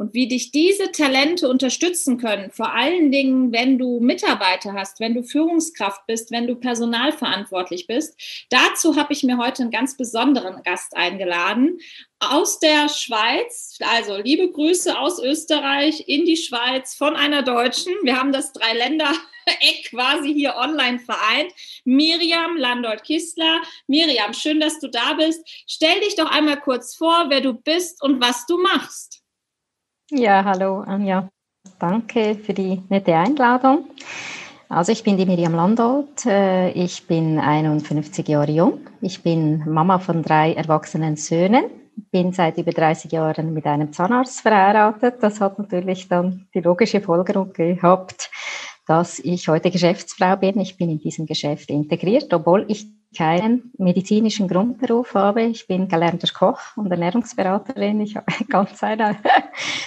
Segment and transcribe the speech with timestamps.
[0.00, 5.12] und wie dich diese Talente unterstützen können, vor allen Dingen, wenn du Mitarbeiter hast, wenn
[5.12, 8.18] du Führungskraft bist, wenn du personalverantwortlich bist.
[8.48, 11.80] Dazu habe ich mir heute einen ganz besonderen Gast eingeladen
[12.18, 13.78] aus der Schweiz.
[13.80, 17.92] Also liebe Grüße aus Österreich in die Schweiz von einer Deutschen.
[18.02, 21.52] Wir haben das Dreiländereck quasi hier online vereint.
[21.84, 23.60] Miriam Landolt-Kistler.
[23.86, 25.46] Miriam, schön, dass du da bist.
[25.66, 29.19] Stell dich doch einmal kurz vor, wer du bist und was du machst.
[30.12, 31.28] Ja, hallo Anja.
[31.78, 33.84] Danke für die nette Einladung.
[34.68, 36.26] Also ich bin die Miriam Landolt.
[36.26, 38.80] Äh, ich bin 51 Jahre jung.
[39.00, 41.64] Ich bin Mama von drei erwachsenen Söhnen.
[42.10, 45.22] Bin seit über 30 Jahren mit einem Zahnarzt verheiratet.
[45.22, 48.32] Das hat natürlich dann die logische Folgerung gehabt,
[48.88, 50.58] dass ich heute Geschäftsfrau bin.
[50.58, 55.42] Ich bin in diesem Geschäft integriert, obwohl ich keinen medizinischen Grundberuf habe.
[55.42, 58.00] Ich bin gelernter Koch und Ernährungsberaterin.
[58.00, 59.16] Ich habe ganz eine,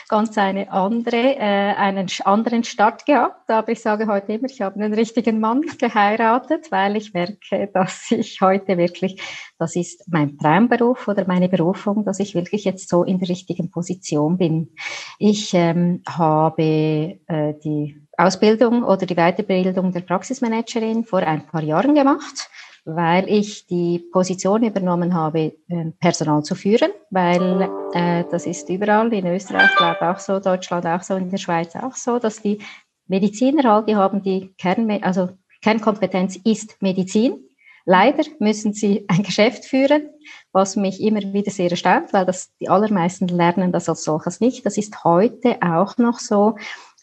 [0.10, 3.50] ganz eine andere, äh, einen anderen Start gehabt.
[3.50, 8.12] Aber ich sage heute immer, ich habe einen richtigen Mann geheiratet, weil ich merke, dass
[8.12, 9.22] ich heute wirklich,
[9.58, 13.72] das ist mein Traumberuf oder meine Berufung, dass ich wirklich jetzt so in der richtigen
[13.72, 14.76] Position bin.
[15.18, 21.96] Ich ähm, habe äh, die Ausbildung oder die Weiterbildung der Praxismanagerin vor ein paar Jahren
[21.96, 22.50] gemacht
[22.86, 29.12] weil ich die Position übernommen habe, ähm, Personal zu führen, weil äh, das ist überall
[29.14, 32.60] in Österreich, glaube auch so, Deutschland auch so, in der Schweiz auch so, dass die
[33.08, 35.30] Mediziner halt, die haben die Kern, also
[35.62, 37.40] Kernkompetenz ist Medizin.
[37.86, 40.10] Leider müssen sie ein Geschäft führen,
[40.52, 44.66] was mich immer wieder sehr erstaunt, weil das die allermeisten lernen das als solches nicht.
[44.66, 46.56] Das ist heute auch noch so.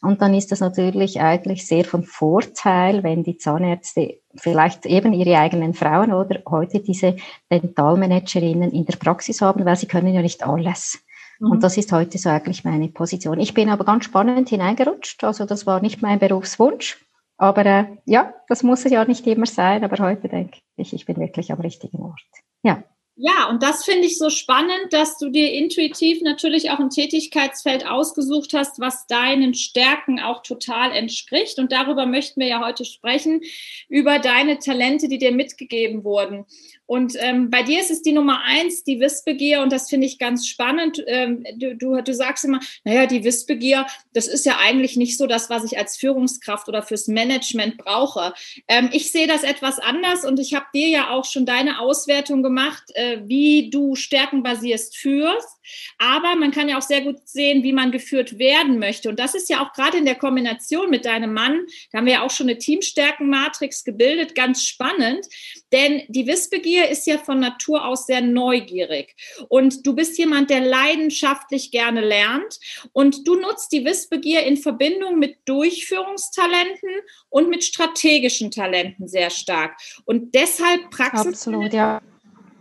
[0.03, 5.39] Und dann ist das natürlich eigentlich sehr von Vorteil, wenn die Zahnärzte vielleicht eben ihre
[5.39, 7.17] eigenen Frauen oder heute diese
[7.51, 11.01] Dentalmanagerinnen in der Praxis haben, weil sie können ja nicht alles.
[11.39, 11.51] Mhm.
[11.51, 13.41] Und das ist heute so eigentlich meine Position.
[13.41, 15.23] Ich bin aber ganz spannend hineingerutscht.
[15.25, 17.05] Also das war nicht mein Berufswunsch.
[17.37, 19.85] Aber äh, ja, das muss es ja nicht immer sein.
[19.85, 22.21] Aber heute denke ich, ich bin wirklich am richtigen Ort.
[22.63, 22.83] Ja.
[23.17, 27.87] Ja, und das finde ich so spannend, dass du dir intuitiv natürlich auch ein Tätigkeitsfeld
[27.87, 31.59] ausgesucht hast, was deinen Stärken auch total entspricht.
[31.59, 33.43] Und darüber möchten wir ja heute sprechen,
[33.89, 36.47] über deine Talente, die dir mitgegeben wurden.
[36.91, 40.19] Und ähm, bei dir ist es die Nummer eins, die Wissbegier, und das finde ich
[40.19, 41.01] ganz spannend.
[41.07, 45.29] Ähm, du, du, du sagst immer, naja, die Wissbegier, das ist ja eigentlich nicht so
[45.29, 48.35] das, was ich als Führungskraft oder fürs Management brauche.
[48.67, 52.43] Ähm, ich sehe das etwas anders und ich habe dir ja auch schon deine Auswertung
[52.43, 55.60] gemacht, äh, wie du stärkenbasierst führst.
[55.99, 59.09] Aber man kann ja auch sehr gut sehen, wie man geführt werden möchte.
[59.09, 62.15] Und das ist ja auch gerade in der Kombination mit deinem Mann, da haben wir
[62.15, 65.27] ja auch schon eine Teamstärkenmatrix gebildet, ganz spannend.
[65.73, 69.15] Denn die Wissbegier ist ja von Natur aus sehr neugierig.
[69.49, 72.59] Und du bist jemand, der leidenschaftlich gerne lernt.
[72.93, 76.91] Und du nutzt die Wissbegier in Verbindung mit Durchführungstalenten
[77.29, 79.77] und mit strategischen Talenten sehr stark.
[80.05, 81.27] Und deshalb Praxis.
[81.27, 82.01] Absolut, ja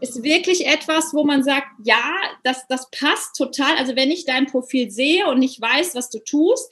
[0.01, 3.75] ist wirklich etwas, wo man sagt, ja, das, das passt total.
[3.77, 6.71] Also wenn ich dein Profil sehe und ich weiß, was du tust,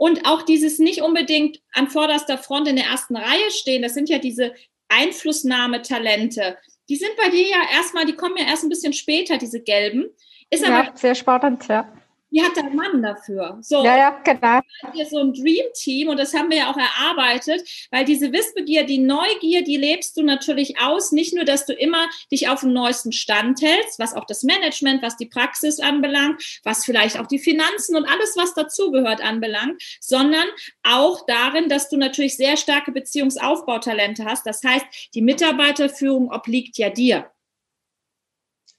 [0.00, 4.08] und auch dieses nicht unbedingt an vorderster Front in der ersten Reihe stehen, das sind
[4.08, 4.54] ja diese
[4.88, 6.56] Einflussnahmetalente.
[6.88, 10.08] Die sind bei dir ja erstmal, die kommen ja erst ein bisschen später, diese gelben.
[10.48, 11.92] Ist ja, aber sehr spannend, ja.
[12.30, 13.58] Wie hat dein Mann dafür?
[13.60, 14.60] So, ja, ja, genau.
[14.92, 18.84] Hier so ein Dream Team und das haben wir ja auch erarbeitet, weil diese Wissbegier,
[18.84, 21.10] die Neugier, die lebst du natürlich aus.
[21.10, 25.02] Nicht nur, dass du immer dich auf dem neuesten Stand hältst, was auch das Management,
[25.02, 30.46] was die Praxis anbelangt, was vielleicht auch die Finanzen und alles, was dazugehört, anbelangt, sondern
[30.84, 34.46] auch darin, dass du natürlich sehr starke Beziehungsaufbautalente hast.
[34.46, 37.30] Das heißt, die Mitarbeiterführung obliegt ja dir.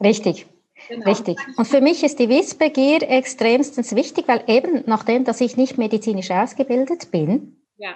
[0.01, 0.45] Richtig.
[0.89, 1.05] Genau.
[1.05, 1.37] Richtig.
[1.57, 6.31] Und für mich ist die Wissbegier extremstens wichtig, weil eben nachdem, dass ich nicht medizinisch
[6.31, 7.95] ausgebildet bin, ja.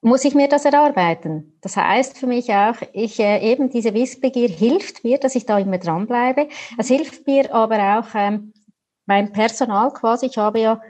[0.00, 1.58] muss ich mir das erarbeiten.
[1.60, 5.58] Das heißt für mich auch, ich äh, eben diese Wissbegier hilft mir, dass ich da
[5.58, 6.48] immer dranbleibe.
[6.78, 8.52] Es hilft mir aber auch ähm,
[9.06, 10.26] beim Personal quasi.
[10.26, 10.80] Ich habe ja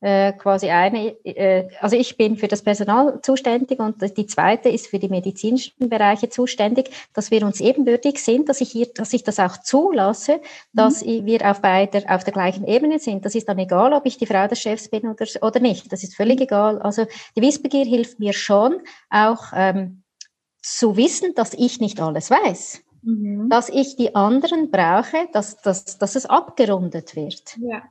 [0.00, 4.88] äh, quasi eine, äh, also ich bin für das Personal zuständig und die zweite ist
[4.88, 9.24] für die medizinischen Bereiche zuständig, dass wir uns ebenbürtig sind, dass ich hier, dass ich
[9.24, 10.40] das auch zulasse,
[10.72, 11.24] dass mhm.
[11.24, 13.24] wir auf beider, auf der gleichen Ebene sind.
[13.24, 15.90] Das ist dann egal, ob ich die Frau des Chefs bin oder, oder nicht.
[15.90, 16.80] Das ist völlig egal.
[16.82, 20.02] Also die Wissbegier hilft mir schon, auch ähm,
[20.62, 22.82] zu wissen, dass ich nicht alles weiß.
[23.02, 23.48] Mhm.
[23.48, 27.56] Dass ich die anderen brauche, dass, dass, dass es abgerundet wird.
[27.58, 27.82] Ja.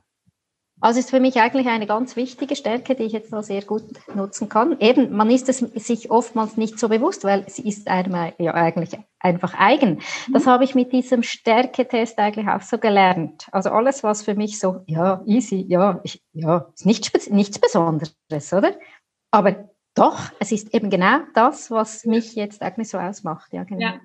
[0.80, 3.84] Also ist für mich eigentlich eine ganz wichtige Stärke, die ich jetzt noch sehr gut
[4.14, 4.78] nutzen kann.
[4.78, 8.98] Eben, man ist es sich oftmals nicht so bewusst, weil sie ist einem ja eigentlich
[9.18, 10.02] einfach eigen.
[10.32, 10.50] Das mhm.
[10.50, 13.48] habe ich mit diesem Stärketest eigentlich auch so gelernt.
[13.52, 18.14] Also alles, was für mich so, ja, easy, ja, ich, ja, ist nichts, nichts Besonderes,
[18.52, 18.76] oder?
[19.30, 23.52] Aber doch, es ist eben genau das, was mich jetzt eigentlich so ausmacht.
[23.54, 23.80] Ja, genau.
[23.80, 24.00] Ja.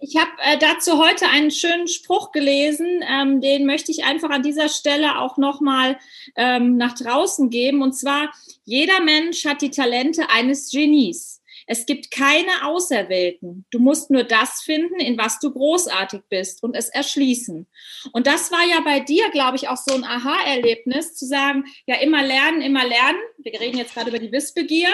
[0.00, 4.42] Ich habe äh, dazu heute einen schönen Spruch gelesen, ähm, den möchte ich einfach an
[4.42, 5.98] dieser Stelle auch nochmal
[6.36, 7.80] ähm, nach draußen geben.
[7.80, 8.32] Und zwar,
[8.64, 11.42] jeder Mensch hat die Talente eines Genies.
[11.66, 13.64] Es gibt keine Auserwählten.
[13.70, 17.66] Du musst nur das finden, in was du großartig bist und es erschließen.
[18.12, 21.96] Und das war ja bei dir, glaube ich, auch so ein Aha-Erlebnis, zu sagen, ja,
[21.96, 23.20] immer lernen, immer lernen.
[23.38, 24.88] Wir reden jetzt gerade über die Wissbegier.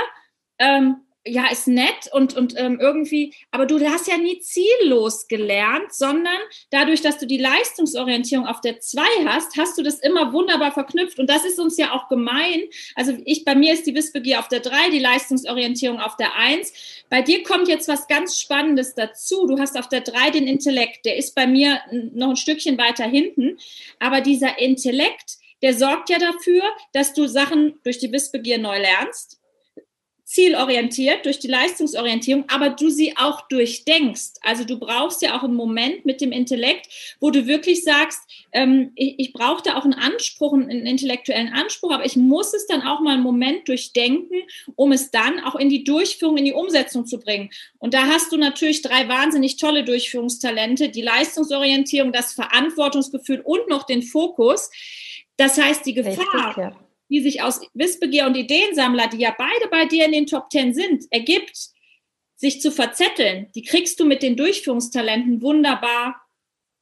[0.58, 5.92] Ähm, ja, ist nett und, und ähm, irgendwie, aber du hast ja nie ziellos gelernt,
[5.92, 6.38] sondern
[6.70, 11.18] dadurch, dass du die Leistungsorientierung auf der 2 hast, hast du das immer wunderbar verknüpft.
[11.18, 12.62] Und das ist uns ja auch gemein.
[12.94, 16.72] Also ich, bei mir ist die Wissbegier auf der 3, die Leistungsorientierung auf der 1.
[17.08, 19.46] Bei dir kommt jetzt was ganz Spannendes dazu.
[19.46, 21.80] Du hast auf der 3 den Intellekt, der ist bei mir
[22.12, 23.58] noch ein Stückchen weiter hinten.
[23.98, 29.37] Aber dieser Intellekt, der sorgt ja dafür, dass du Sachen durch die Wissbegier neu lernst
[30.38, 34.34] zielorientiert, durch die Leistungsorientierung, aber du sie auch durchdenkst.
[34.42, 36.86] Also du brauchst ja auch einen Moment mit dem Intellekt,
[37.18, 38.20] wo du wirklich sagst,
[38.52, 42.68] ähm, ich, ich brauche da auch einen Anspruch, einen intellektuellen Anspruch, aber ich muss es
[42.68, 44.42] dann auch mal einen Moment durchdenken,
[44.76, 47.50] um es dann auch in die Durchführung, in die Umsetzung zu bringen.
[47.78, 53.82] Und da hast du natürlich drei wahnsinnig tolle Durchführungstalente, die Leistungsorientierung, das Verantwortungsgefühl und noch
[53.82, 54.70] den Fokus.
[55.36, 56.76] Das heißt, die Gefahr,
[57.08, 60.74] die sich aus Wissbegier und Ideensammler, die ja beide bei dir in den Top Ten
[60.74, 61.70] sind, ergibt,
[62.36, 66.22] sich zu verzetteln, die kriegst du mit den Durchführungstalenten wunderbar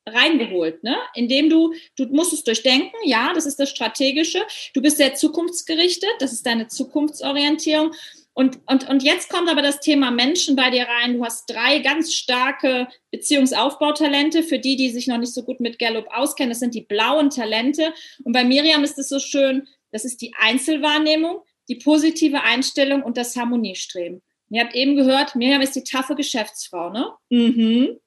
[0.06, 0.96] reingeholt, ne?
[1.14, 4.44] Indem du, du musst es durchdenken, ja, das ist das Strategische.
[4.74, 7.92] Du bist sehr zukunftsgerichtet, das ist deine Zukunftsorientierung.
[8.34, 11.14] Und, und, und jetzt kommt aber das Thema Menschen bei dir rein.
[11.14, 14.42] Du hast drei ganz starke Beziehungsaufbautalente.
[14.42, 17.30] Für die, die sich noch nicht so gut mit Gallup auskennen, das sind die blauen
[17.30, 17.94] Talente.
[18.24, 23.16] Und bei Miriam ist es so schön, das ist die Einzelwahrnehmung, die positive Einstellung und
[23.16, 24.20] das Harmoniestreben.
[24.50, 27.10] Ihr habt eben gehört, Miriam ist die taffe Geschäftsfrau, ne?
[27.30, 27.98] Mhm.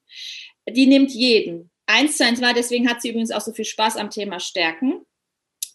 [0.69, 1.71] Die nimmt jeden.
[1.88, 5.01] Eins zu eins war, deswegen hat sie übrigens auch so viel Spaß am Thema Stärken,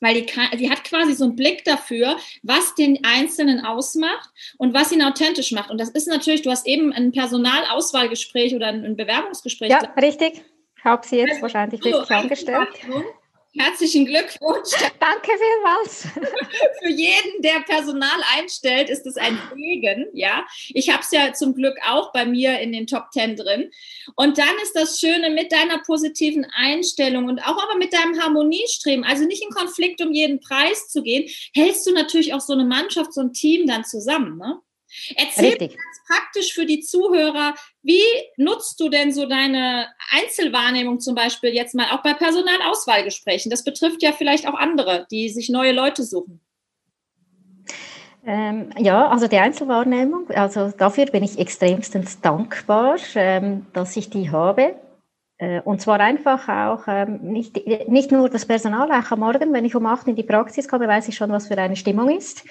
[0.00, 4.72] weil die, kann, die hat quasi so einen Blick dafür, was den Einzelnen ausmacht und
[4.72, 5.70] was ihn authentisch macht.
[5.70, 9.70] Und das ist natürlich, du hast eben ein Personalauswahlgespräch oder ein Bewerbungsgespräch.
[9.70, 10.44] Ja, richtig.
[10.78, 12.69] Ich habe sie jetzt wahrscheinlich wirklich angestellt.
[13.56, 14.70] Herzlichen Glückwunsch.
[15.00, 16.06] Danke vielmals.
[16.82, 20.06] Für jeden, der Personal einstellt, ist es ein Segen.
[20.12, 23.70] Ja, ich habe es ja zum Glück auch bei mir in den Top Ten drin.
[24.17, 29.05] Und dann ist das Schöne mit deiner positiven Einstellung und auch aber mit deinem Harmoniestreben,
[29.05, 32.64] also nicht in Konflikt um jeden Preis zu gehen, hältst du natürlich auch so eine
[32.64, 34.36] Mannschaft, so ein Team dann zusammen.
[34.36, 34.58] Ne?
[35.17, 35.77] Erzähl Richtig.
[35.77, 38.03] ganz praktisch für die Zuhörer, wie
[38.36, 43.51] nutzt du denn so deine Einzelwahrnehmung zum Beispiel jetzt mal auch bei Personalauswahlgesprächen?
[43.51, 46.41] Das betrifft ja vielleicht auch andere, die sich neue Leute suchen.
[48.27, 54.31] Ähm, ja, also die Einzelwahrnehmung, also dafür bin ich extremstens dankbar, ähm, dass ich die
[54.31, 54.77] habe.
[55.36, 59.67] Äh, und zwar einfach auch ähm, nicht, nicht nur das Personal, auch am Morgen, wenn
[59.67, 62.44] ich um acht in die Praxis komme, weiß ich schon, was für eine Stimmung ist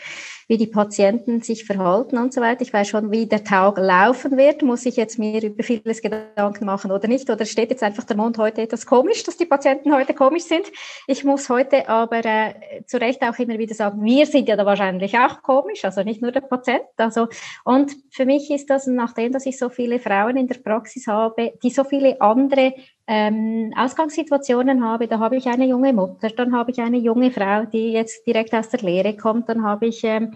[0.48, 2.62] wie die Patienten sich verhalten und so weiter.
[2.62, 4.62] Ich weiß schon, wie der Tag laufen wird.
[4.62, 7.30] Muss ich jetzt mir über vieles Gedanken machen oder nicht?
[7.30, 10.72] Oder steht jetzt einfach der Mond heute etwas komisch, dass die Patienten heute komisch sind?
[11.08, 14.66] Ich muss heute aber äh, zu Recht auch immer wieder sagen, wir sind ja da
[14.66, 16.84] wahrscheinlich auch komisch, also nicht nur der Patient.
[16.98, 17.28] Also,
[17.64, 21.54] und für mich ist das, nachdem, dass ich so viele Frauen in der Praxis habe,
[21.64, 22.74] die so viele andere
[23.08, 27.66] ähm, Ausgangssituationen habe, da habe ich eine junge Mutter, dann habe ich eine junge Frau,
[27.66, 30.36] die jetzt direkt aus der Lehre kommt, dann habe ich ähm,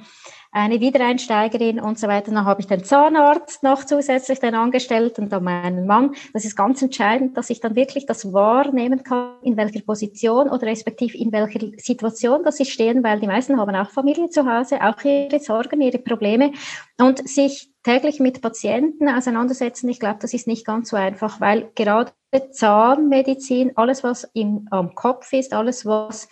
[0.52, 2.32] eine Wiedereinsteigerin und so weiter.
[2.32, 6.16] Dann habe ich den Zahnarzt noch zusätzlich dann angestellt und dann meinen Mann.
[6.34, 10.68] Das ist ganz entscheidend, dass ich dann wirklich das wahrnehmen kann, in welcher Position oder
[10.68, 14.82] respektiv in welcher Situation das ich stehen, weil die meisten haben auch Familie zu Hause,
[14.82, 16.52] auch ihre Sorgen, ihre Probleme
[16.98, 19.88] und sich täglich mit Patienten auseinandersetzen.
[19.90, 22.12] Ich glaube, das ist nicht ganz so einfach, weil gerade
[22.52, 26.28] Zahnmedizin, alles was im, am Kopf ist, alles was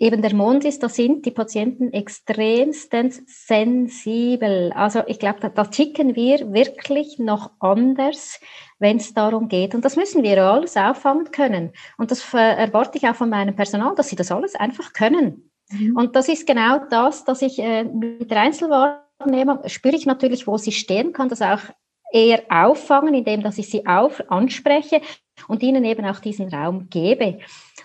[0.00, 4.72] eben der Mond ist, da sind die Patienten extremstens sensibel.
[4.74, 8.40] Also ich glaube, da, da ticken wir wirklich noch anders,
[8.78, 9.74] wenn es darum geht.
[9.74, 11.72] Und das müssen wir alles auffangen können.
[11.98, 15.50] Und das erwarte ich auch von meinem Personal, dass sie das alles einfach können.
[15.68, 15.96] Mhm.
[15.96, 20.56] Und das ist genau das, dass ich äh, mit der Einzelwahrnehmung spüre ich natürlich, wo
[20.56, 21.60] sie stehen, kann das auch
[22.10, 25.02] eher auffangen, indem dass ich sie auf anspreche
[25.48, 27.38] und ihnen eben auch diesen Raum gebe.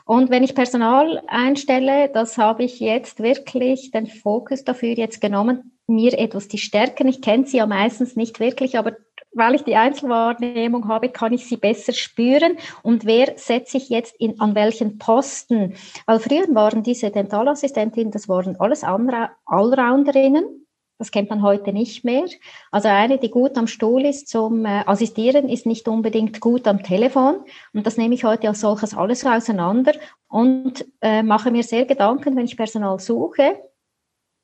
[0.05, 5.71] Und wenn ich Personal einstelle, das habe ich jetzt wirklich den Fokus dafür jetzt genommen,
[5.88, 8.93] mir etwas die Stärken, ich kenne sie ja meistens nicht wirklich, aber
[9.33, 14.15] weil ich die Einzelwahrnehmung habe, kann ich sie besser spüren und wer setze ich jetzt
[14.17, 15.75] in, an welchen Posten.
[16.05, 20.64] Weil früher waren diese Dentalassistentinnen, das waren alles Allrounderinnen,
[20.97, 22.25] das kennt man heute nicht mehr.
[22.71, 26.83] Also eine, die gut am Stuhl ist zum äh, Assistieren, ist nicht unbedingt gut am
[26.83, 27.43] Telefon.
[27.73, 29.93] Und das nehme ich heute als solches alles auseinander
[30.27, 33.59] und äh, mache mir sehr Gedanken, wenn ich Personal suche,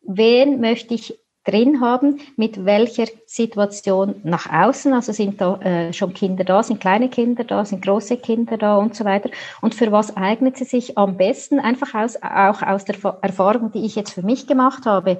[0.01, 4.93] wen möchte ich drin haben, mit welcher Situation nach außen.
[4.93, 8.77] Also sind da äh, schon Kinder da, sind kleine Kinder da, sind große Kinder da
[8.77, 9.29] und so weiter.
[9.61, 11.59] Und für was eignet sie sich am besten?
[11.59, 15.17] Einfach aus, auch aus der Erfahrung, die ich jetzt für mich gemacht habe.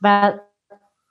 [0.00, 0.40] Weil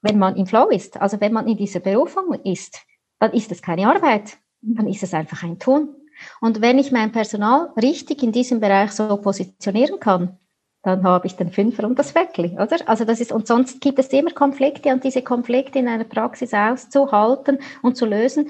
[0.02, 2.82] wenn man im Flow ist, also wenn man in dieser Berufung ist,
[3.20, 5.96] dann ist es keine Arbeit, dann ist es einfach ein Tun.
[6.42, 10.38] Und wenn ich mein Personal richtig in diesem Bereich so positionieren kann,
[10.82, 12.78] dann habe ich den Fünfer und das Weckli, oder?
[12.88, 16.54] Also das ist, und sonst gibt es immer Konflikte und diese Konflikte in einer Praxis
[16.54, 18.50] auszuhalten und zu lösen,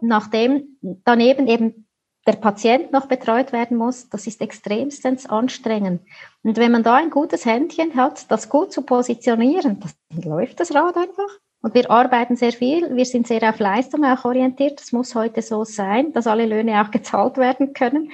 [0.00, 1.87] nachdem daneben eben
[2.28, 6.02] der Patient noch betreut werden muss, das ist extremstens anstrengend.
[6.42, 9.80] Und wenn man da ein gutes Händchen hat, das gut zu positionieren,
[10.10, 11.38] dann läuft das Rad einfach.
[11.62, 14.78] Und wir arbeiten sehr viel, wir sind sehr auf Leistung auch orientiert.
[14.78, 18.12] Das muss heute so sein, dass alle Löhne auch gezahlt werden können,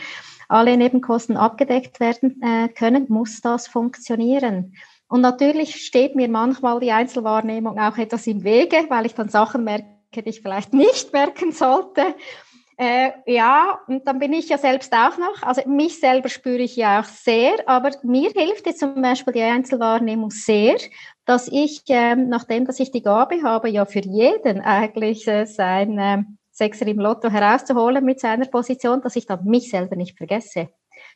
[0.49, 4.75] alle Nebenkosten abgedeckt werden äh, können, muss das funktionieren.
[5.09, 9.65] Und natürlich steht mir manchmal die Einzelwahrnehmung auch etwas im Wege, weil ich dann Sachen
[9.65, 12.15] merke, die ich vielleicht nicht merken sollte.
[12.77, 16.75] Äh, ja, und dann bin ich ja selbst auch noch, also mich selber spüre ich
[16.75, 20.77] ja auch sehr, aber mir hilft jetzt zum Beispiel die Einzelwahrnehmung sehr,
[21.25, 25.99] dass ich, ähm, nachdem dass ich die Gabe habe, ja für jeden eigentlich äh, sein
[25.99, 30.69] äh, Sechser im Lotto herauszuholen mit seiner Position, dass ich dann mich selber nicht vergesse,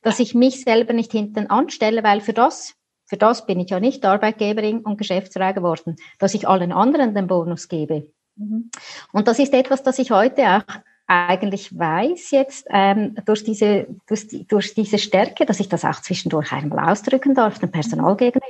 [0.03, 2.75] dass ich mich selber nicht hinten anstelle, weil für das
[3.09, 7.27] für das bin ich ja nicht Arbeitgeberin und Geschäftsführer geworden, dass ich allen anderen den
[7.27, 8.13] Bonus gebe.
[8.37, 8.71] Mhm.
[9.13, 10.63] Und das ist etwas, das ich heute auch
[11.09, 16.01] eigentlich weiß jetzt ähm, durch, diese, durch, die, durch diese Stärke, dass ich das auch
[16.03, 18.47] zwischendurch einmal ausdrücken darf, dem Personal gegenüber.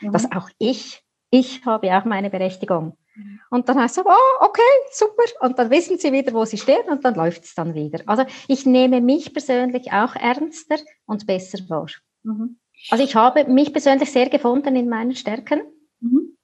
[0.00, 0.12] Mhm.
[0.12, 2.96] Dass auch ich, ich habe auch meine Berechtigung.
[3.14, 3.40] Mhm.
[3.50, 5.24] Und dann heißt es, oh, okay, super.
[5.40, 8.02] Und dann wissen sie wieder, wo sie stehen und dann läuft es dann wieder.
[8.06, 11.90] Also ich nehme mich persönlich auch ernster und besser wahr.
[12.22, 12.58] Mhm.
[12.88, 15.60] Also ich habe mich persönlich sehr gefunden in meinen Stärken.
[16.00, 16.38] Mhm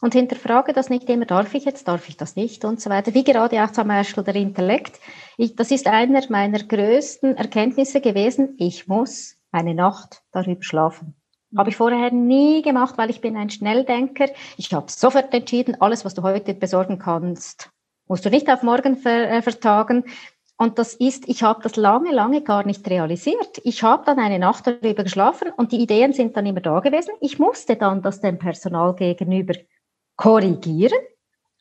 [0.00, 3.14] und hinterfrage das nicht immer, darf ich jetzt, darf ich das nicht und so weiter.
[3.14, 4.98] Wie gerade auch zum Beispiel der Intellekt.
[5.36, 8.56] Ich, das ist einer meiner größten Erkenntnisse gewesen.
[8.58, 11.14] Ich muss eine Nacht darüber schlafen.
[11.56, 14.28] Habe ich vorher nie gemacht, weil ich bin ein Schnelldenker.
[14.56, 17.70] Ich habe sofort entschieden, alles, was du heute besorgen kannst,
[18.06, 20.04] musst du nicht auf morgen ver, äh, vertagen.
[20.56, 23.60] Und das ist, ich habe das lange, lange gar nicht realisiert.
[23.64, 27.14] Ich habe dann eine Nacht darüber geschlafen und die Ideen sind dann immer da gewesen.
[27.20, 29.54] Ich musste dann das dem Personal gegenüber
[30.20, 30.98] korrigieren.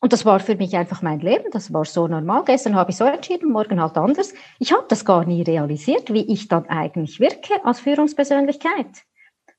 [0.01, 2.43] Und das war für mich einfach mein Leben, das war so normal.
[2.45, 4.33] Gestern habe ich so entschieden, morgen halt anders.
[4.59, 9.03] Ich habe das gar nie realisiert, wie ich dann eigentlich wirke als Führungspersönlichkeit.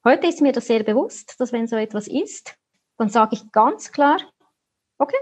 [0.04, 2.56] Heute ist mir das sehr bewusst, dass wenn so etwas ist,
[2.98, 4.18] dann sage ich ganz klar,
[4.98, 5.16] okay,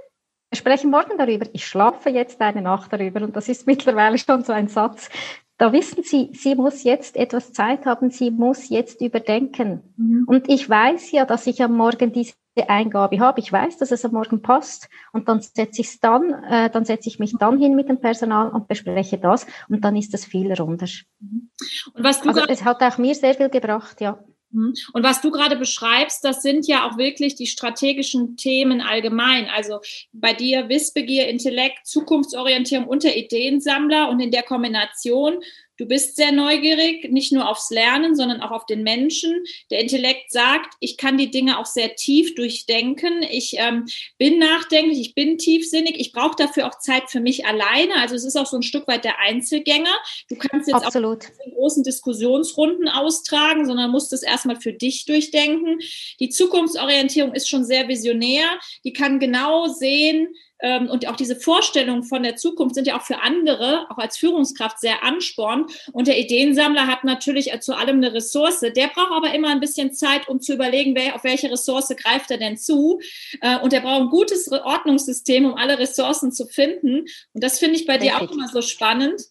[0.50, 1.46] wir sprechen morgen darüber.
[1.52, 3.22] Ich schlafe jetzt eine Nacht darüber.
[3.22, 5.08] Und das ist mittlerweile schon so ein Satz.
[5.56, 9.82] Da wissen Sie, sie muss jetzt etwas Zeit haben, sie muss jetzt überdenken.
[9.96, 10.24] Mhm.
[10.26, 12.34] Und ich weiß ja, dass ich am Morgen diese
[12.64, 13.40] Eingabe habe.
[13.40, 16.84] Ich weiß, dass es am Morgen passt und dann setze ich es dann, äh, dann
[16.84, 20.24] setze ich mich dann hin mit dem Personal und bespreche das und dann ist das
[20.24, 20.86] viel runder.
[21.20, 21.50] Mhm.
[21.94, 24.18] Und was du also es hat auch mir sehr viel gebracht, ja.
[24.50, 24.74] Mhm.
[24.92, 29.48] Und was du gerade beschreibst, das sind ja auch wirklich die strategischen Themen allgemein.
[29.54, 29.80] Also
[30.12, 35.40] bei dir Wissbegier, Intellekt, Zukunftsorientierung unter Ideensammler und in der Kombination
[35.78, 39.44] Du bist sehr neugierig, nicht nur aufs Lernen, sondern auch auf den Menschen.
[39.70, 43.22] Der Intellekt sagt, ich kann die Dinge auch sehr tief durchdenken.
[43.22, 43.86] Ich ähm,
[44.18, 45.94] bin nachdenklich, ich bin tiefsinnig.
[46.00, 47.94] Ich brauche dafür auch Zeit für mich alleine.
[48.00, 49.94] Also es ist auch so ein Stück weit der Einzelgänger.
[50.28, 51.24] Du kannst jetzt Absolut.
[51.24, 55.78] auch in großen Diskussionsrunden austragen, sondern musst es erstmal für dich durchdenken.
[56.18, 58.46] Die Zukunftsorientierung ist schon sehr visionär.
[58.82, 63.04] Die kann genau sehen, ähm, und auch diese Vorstellungen von der Zukunft sind ja auch
[63.04, 65.66] für andere, auch als Führungskraft, sehr ansporn.
[65.92, 68.60] Und der Ideensammler hat natürlich zu allem eine Ressource.
[68.60, 72.30] Der braucht aber immer ein bisschen Zeit, um zu überlegen, wer, auf welche Ressource greift
[72.30, 73.00] er denn zu.
[73.40, 77.06] Äh, und er braucht ein gutes Ordnungssystem, um alle Ressourcen zu finden.
[77.32, 78.10] Und das finde ich bei Richtig.
[78.10, 79.22] dir auch immer so spannend.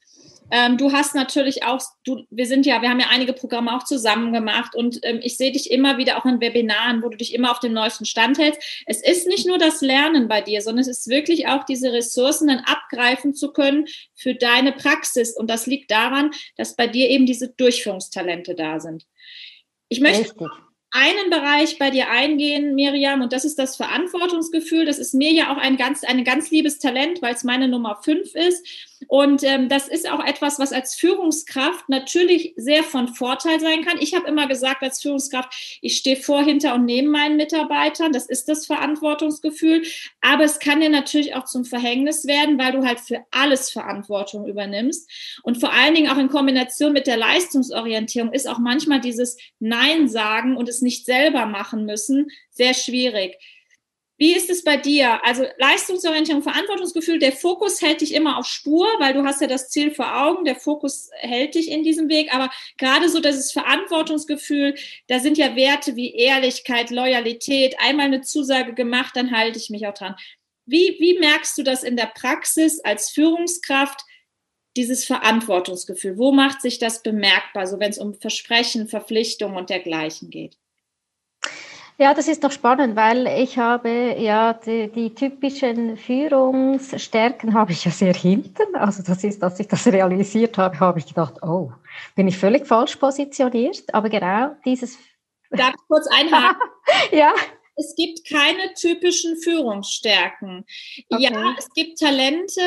[0.52, 3.84] Ähm, du hast natürlich auch, du, wir sind ja, wir haben ja einige Programme auch
[3.84, 7.34] zusammen gemacht und ähm, ich sehe dich immer wieder auch in Webinaren, wo du dich
[7.34, 8.62] immer auf dem neuesten Stand hältst.
[8.86, 12.48] Es ist nicht nur das Lernen bei dir, sondern es ist wirklich auch diese Ressourcen
[12.48, 15.36] dann abgreifen zu können für deine Praxis.
[15.36, 19.06] Und das liegt daran, dass bei dir eben diese Durchführungstalente da sind.
[19.90, 20.48] Ich möchte Richtig
[20.92, 24.86] einen Bereich bei dir eingehen, Miriam, und das ist das Verantwortungsgefühl.
[24.86, 28.00] Das ist mir ja auch ein ganz, ein ganz liebes Talent, weil es meine Nummer
[28.02, 28.66] fünf ist.
[29.08, 33.98] Und ähm, das ist auch etwas, was als Führungskraft natürlich sehr von Vorteil sein kann.
[34.00, 38.12] Ich habe immer gesagt, als Führungskraft, ich stehe vor, hinter und neben meinen Mitarbeitern.
[38.12, 39.84] Das ist das Verantwortungsgefühl.
[40.22, 44.48] Aber es kann dir natürlich auch zum Verhängnis werden, weil du halt für alles Verantwortung
[44.48, 45.10] übernimmst.
[45.44, 50.08] Und vor allen Dingen auch in Kombination mit der Leistungsorientierung ist auch manchmal dieses Nein
[50.08, 52.28] sagen und es nicht selber machen müssen
[52.58, 53.38] sehr schwierig.
[54.20, 55.24] Wie ist es bei dir?
[55.24, 59.70] Also Leistungsorientierung, Verantwortungsgefühl, der Fokus hält dich immer auf Spur, weil du hast ja das
[59.70, 64.74] Ziel vor Augen, der Fokus hält dich in diesem Weg, aber gerade so das Verantwortungsgefühl,
[65.08, 69.86] da sind ja Werte wie Ehrlichkeit, Loyalität, einmal eine Zusage gemacht, dann halte ich mich
[69.86, 70.16] auch dran.
[70.66, 74.02] Wie, wie merkst du das in der Praxis als Führungskraft,
[74.76, 76.18] dieses Verantwortungsgefühl?
[76.18, 80.58] Wo macht sich das bemerkbar, so wenn es um Versprechen, Verpflichtungen und dergleichen geht?
[82.00, 87.86] Ja, das ist doch spannend, weil ich habe ja die, die, typischen Führungsstärken habe ich
[87.86, 88.76] ja sehr hinten.
[88.76, 91.72] Also das ist, als ich das realisiert habe, habe ich gedacht, oh,
[92.16, 93.92] bin ich völlig falsch positioniert.
[93.96, 95.00] Aber genau dieses.
[95.50, 96.62] Darf ich kurz einhaken?
[97.12, 97.34] ja.
[97.76, 100.66] Es gibt keine typischen Führungsstärken.
[101.10, 101.24] Okay.
[101.24, 102.62] Ja, es gibt Talente,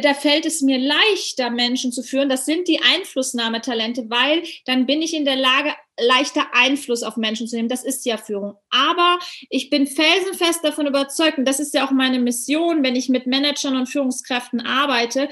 [0.00, 2.28] da fällt es mir leichter, Menschen zu führen.
[2.28, 7.46] Das sind die Einflussnahmetalente, weil dann bin ich in der Lage, leichter Einfluss auf Menschen
[7.46, 7.68] zu nehmen.
[7.68, 8.54] Das ist ja Führung.
[8.70, 9.18] Aber
[9.50, 13.26] ich bin felsenfest davon überzeugt, und das ist ja auch meine Mission, wenn ich mit
[13.26, 15.28] Managern und Führungskräften arbeite,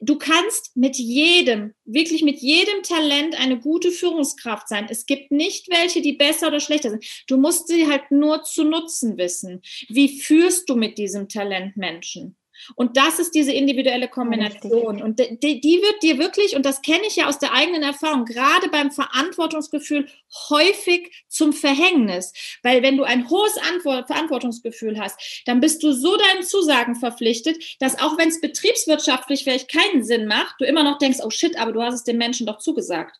[0.00, 4.86] du kannst mit jedem, wirklich mit jedem Talent eine gute Führungskraft sein.
[4.88, 7.04] Es gibt nicht welche, die besser oder schlechter sind.
[7.26, 9.60] Du musst sie halt nur zu nutzen wissen.
[9.88, 12.37] Wie führst du mit diesem Talent Menschen?
[12.74, 15.02] Und das ist diese individuelle Kombination.
[15.02, 18.24] Und die, die, wird dir wirklich, und das kenne ich ja aus der eigenen Erfahrung,
[18.24, 20.08] gerade beim Verantwortungsgefühl
[20.50, 22.32] häufig zum Verhängnis.
[22.62, 27.76] Weil wenn du ein hohes Antwort, Verantwortungsgefühl hast, dann bist du so deinen Zusagen verpflichtet,
[27.80, 31.58] dass auch wenn es betriebswirtschaftlich vielleicht keinen Sinn macht, du immer noch denkst, oh shit,
[31.58, 33.18] aber du hast es den Menschen doch zugesagt.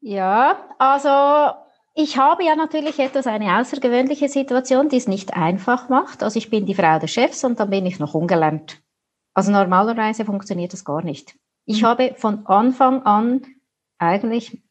[0.00, 1.63] Ja, also
[1.94, 6.22] ich habe ja natürlich etwas eine außergewöhnliche Situation, die es nicht einfach macht.
[6.22, 8.82] Also ich bin die Frau des Chefs und dann bin ich noch ungelernt.
[9.32, 11.36] Also normalerweise funktioniert das gar nicht.
[11.66, 11.86] Ich mhm.
[11.86, 13.42] habe von Anfang an
[13.98, 14.62] eigentlich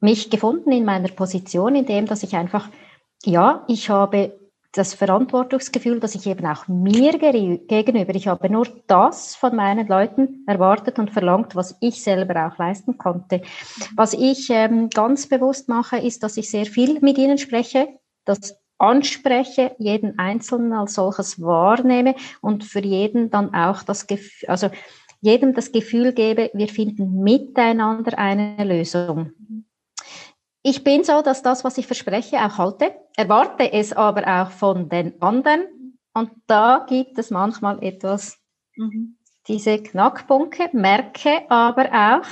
[0.00, 2.68] mich gefunden in meiner Position, in dem, dass ich einfach,
[3.24, 4.39] ja, ich habe
[4.72, 10.44] das Verantwortungsgefühl, dass ich eben auch mir gegenüber, ich habe nur das von meinen Leuten
[10.46, 13.42] erwartet und verlangt, was ich selber auch leisten konnte.
[13.96, 17.88] Was ich ähm, ganz bewusst mache, ist, dass ich sehr viel mit ihnen spreche,
[18.24, 24.70] das anspreche, jeden Einzelnen als solches wahrnehme und für jeden dann auch das Gefühl, also
[25.20, 29.32] jedem das Gefühl gebe, wir finden miteinander eine Lösung
[30.62, 34.88] ich bin so, dass das, was ich verspreche, auch halte, erwarte es aber auch von
[34.88, 35.62] den anderen.
[36.12, 38.38] Und da gibt es manchmal etwas,
[38.76, 39.16] mhm.
[39.48, 42.26] diese Knackpunkte, merke aber auch,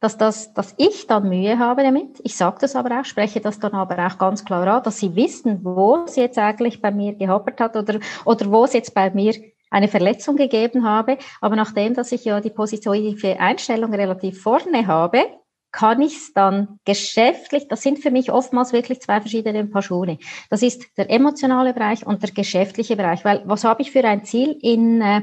[0.00, 2.20] dass, das, dass ich dann Mühe habe damit.
[2.22, 5.14] Ich sage das aber auch, spreche das dann aber auch ganz klar an, dass sie
[5.16, 9.10] wissen, wo es jetzt eigentlich bei mir gehapert hat oder, oder wo es jetzt bei
[9.10, 9.34] mir
[9.70, 11.18] eine Verletzung gegeben habe.
[11.40, 15.26] Aber nachdem, dass ich ja die positive Einstellung relativ vorne habe,
[15.70, 20.18] kann ich es dann geschäftlich, das sind für mich oftmals wirklich zwei verschiedene Paar Schuhe.
[20.50, 24.24] Das ist der emotionale Bereich und der geschäftliche Bereich, weil was habe ich für ein
[24.24, 25.22] Ziel in, äh,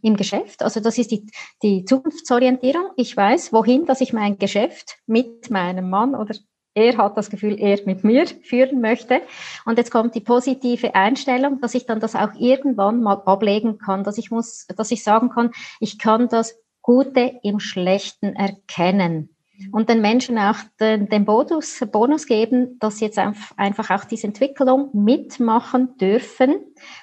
[0.00, 0.62] im Geschäft.
[0.62, 1.26] Also das ist die,
[1.62, 2.90] die Zukunftsorientierung.
[2.96, 6.34] Ich weiß, wohin, dass ich mein Geschäft mit meinem Mann oder
[6.74, 9.20] er hat das Gefühl, er mit mir führen möchte.
[9.66, 14.04] Und jetzt kommt die positive Einstellung, dass ich dann das auch irgendwann mal ablegen kann,
[14.04, 15.50] dass ich muss, dass ich sagen kann,
[15.80, 19.31] ich kann das Gute im Schlechten erkennen
[19.70, 24.26] und den Menschen auch den, den Bonus, Bonus geben, dass sie jetzt einfach auch diese
[24.26, 26.56] Entwicklung mitmachen dürfen,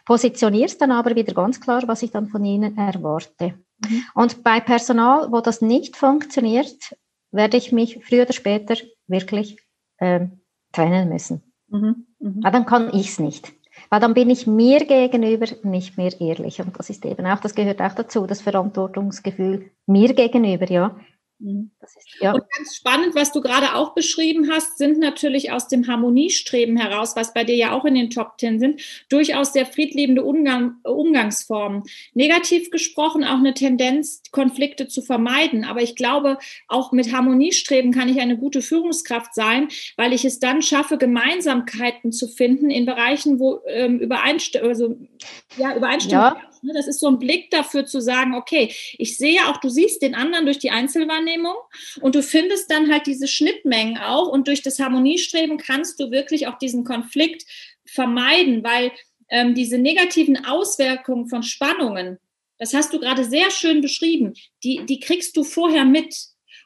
[0.06, 3.54] positionierst dann aber wieder ganz klar, was ich dann von ihnen erwarte.
[3.80, 4.04] Mhm.
[4.13, 6.95] Und bei Personal, wo das nicht funktioniert,
[7.32, 8.76] werde ich mich früher oder später
[9.08, 9.58] wirklich
[9.98, 10.28] äh,
[10.72, 11.43] trennen müssen.
[11.67, 12.08] Mhm.
[12.19, 12.39] Mhm.
[12.43, 13.54] Aber dann kann ich es nicht.
[13.89, 16.60] Weil dann bin ich mir gegenüber nicht mehr ehrlich.
[16.60, 20.95] Und das ist eben auch, das gehört auch dazu, das Verantwortungsgefühl mir gegenüber, ja.
[21.39, 21.71] Mhm.
[21.82, 22.34] Ist, ja.
[22.34, 27.15] Und ganz spannend, was du gerade auch beschrieben hast, sind natürlich aus dem Harmoniestreben heraus,
[27.15, 31.84] was bei dir ja auch in den Top Ten sind, durchaus sehr friedliebende Umgang, Umgangsformen.
[32.13, 35.63] Negativ gesprochen auch eine Tendenz, Konflikte zu vermeiden.
[35.63, 40.39] Aber ich glaube, auch mit Harmoniestreben kann ich eine gute Führungskraft sein, weil ich es
[40.39, 44.97] dann schaffe, Gemeinsamkeiten zu finden in Bereichen, wo ähm, Übereinstimmung, also,
[45.58, 46.41] ja, Übereinstimmung ja.
[46.62, 50.02] Ne, das ist so ein Blick dafür zu sagen, okay, ich sehe auch, du siehst
[50.02, 51.56] den anderen durch die Einzelwahrnehmung
[52.02, 56.48] und du findest dann halt diese Schnittmengen auch und durch das Harmoniestreben kannst du wirklich
[56.48, 57.45] auch diesen Konflikt
[57.86, 58.91] vermeiden, weil
[59.30, 62.17] ähm, diese negativen Auswirkungen von Spannungen,
[62.58, 66.15] das hast du gerade sehr schön beschrieben, die, die kriegst du vorher mit.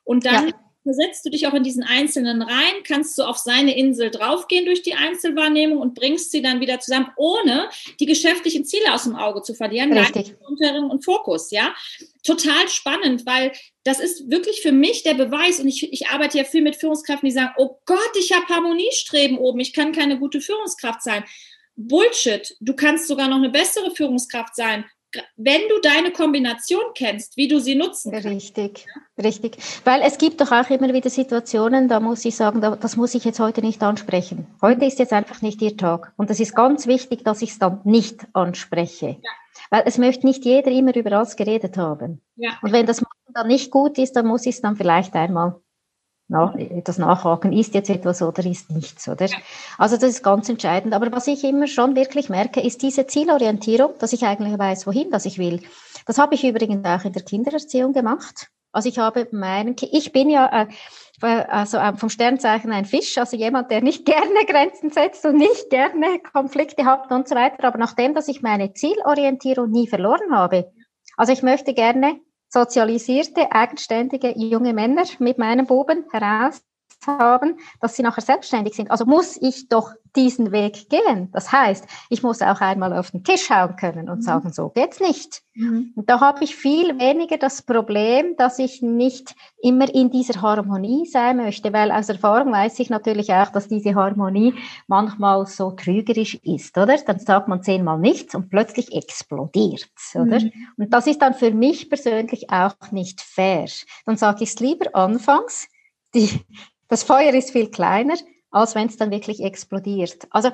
[0.03, 0.53] Und dann ja
[0.84, 4.82] versetzt du dich auch in diesen Einzelnen rein, kannst du auf seine Insel draufgehen durch
[4.84, 7.69] die Einzelwahrnehmung und bringst sie dann wieder zusammen, ohne
[8.00, 9.91] die geschäftlichen Ziele aus dem Auge zu verlieren.
[9.98, 10.36] Richtig.
[10.41, 11.74] Und Fokus, ja.
[12.24, 13.52] Total spannend, weil
[13.84, 17.28] das ist wirklich für mich der Beweis und ich, ich arbeite ja viel mit Führungskräften,
[17.28, 21.24] die sagen, oh Gott, ich habe Harmoniestreben oben, ich kann keine gute Führungskraft sein.
[21.76, 22.56] Bullshit.
[22.60, 24.86] Du kannst sogar noch eine bessere Führungskraft sein,
[25.36, 28.28] wenn du deine Kombination kennst, wie du sie nutzen kannst.
[28.28, 28.88] Richtig,
[29.21, 29.58] richtig.
[29.84, 33.26] Weil es gibt doch auch immer wieder Situationen, da muss ich sagen, das muss ich
[33.26, 34.47] jetzt heute nicht ansprechen.
[34.62, 36.13] Heute ist jetzt einfach nicht ihr Tag.
[36.17, 39.17] Und es ist ganz wichtig, dass ich es dann nicht anspreche.
[39.21, 39.32] Ja.
[39.69, 42.21] Weil es möchte nicht jeder immer über alles geredet haben.
[42.36, 42.52] Ja.
[42.62, 45.56] Und wenn das dann nicht gut ist, dann muss ich es dann vielleicht einmal
[46.34, 49.28] nach, das Nachhaken, ist jetzt etwas oder ist nichts, oder?
[49.78, 50.93] Also das ist ganz entscheidend.
[50.93, 55.12] Aber was ich immer schon wirklich merke, ist diese Zielorientierung, dass ich eigentlich weiß, wohin
[55.12, 55.62] das ich will.
[56.06, 58.50] Das habe ich übrigens auch in der Kindererziehung gemacht.
[58.74, 60.67] Also ich habe meinen, ich bin ja äh,
[61.48, 66.19] also vom Sternzeichen ein Fisch, also jemand, der nicht gerne Grenzen setzt und nicht gerne
[66.34, 67.63] Konflikte hat und so weiter.
[67.65, 70.72] Aber nachdem, dass ich meine Zielorientierung nie verloren habe,
[71.15, 72.19] also ich möchte gerne
[72.53, 76.61] sozialisierte, eigenständige junge Männer mit meinen Buben heraus
[77.07, 78.91] haben, dass sie nachher selbstständig sind.
[78.91, 81.29] Also muss ich doch diesen Weg gehen.
[81.31, 84.21] Das heißt, ich muss auch einmal auf den Tisch schauen können und mhm.
[84.21, 85.41] sagen, so geht's nicht.
[85.55, 85.93] Mhm.
[85.95, 91.05] Und da habe ich viel weniger das Problem, dass ich nicht immer in dieser Harmonie
[91.05, 94.53] sein möchte, weil aus Erfahrung weiß ich natürlich auch, dass diese Harmonie
[94.87, 96.97] manchmal so trügerisch ist, oder?
[96.97, 100.39] Dann sagt man zehnmal nichts und plötzlich explodiert's, oder?
[100.39, 100.51] Mhm.
[100.77, 103.65] Und das ist dann für mich persönlich auch nicht fair.
[104.05, 105.67] Dann sage ich es lieber anfangs,
[106.13, 106.41] die,
[106.93, 108.13] das Feuer ist viel kleiner,
[108.51, 110.27] als wenn es dann wirklich explodiert.
[110.29, 110.51] Also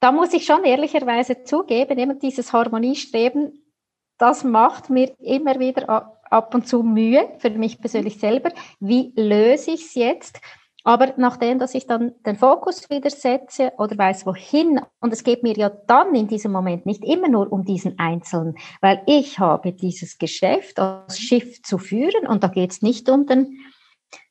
[0.00, 3.62] da muss ich schon ehrlicherweise zugeben, immer dieses Harmoniestreben,
[4.18, 8.50] das macht mir immer wieder ab und zu Mühe, für mich persönlich selber.
[8.80, 10.40] Wie löse ich es jetzt?
[10.82, 15.44] Aber nachdem, dass ich dann den Fokus wieder setze oder weiß, wohin, und es geht
[15.44, 19.72] mir ja dann in diesem Moment nicht immer nur um diesen Einzelnen, weil ich habe
[19.72, 23.56] dieses Geschäft als Schiff zu führen und da geht es nicht um den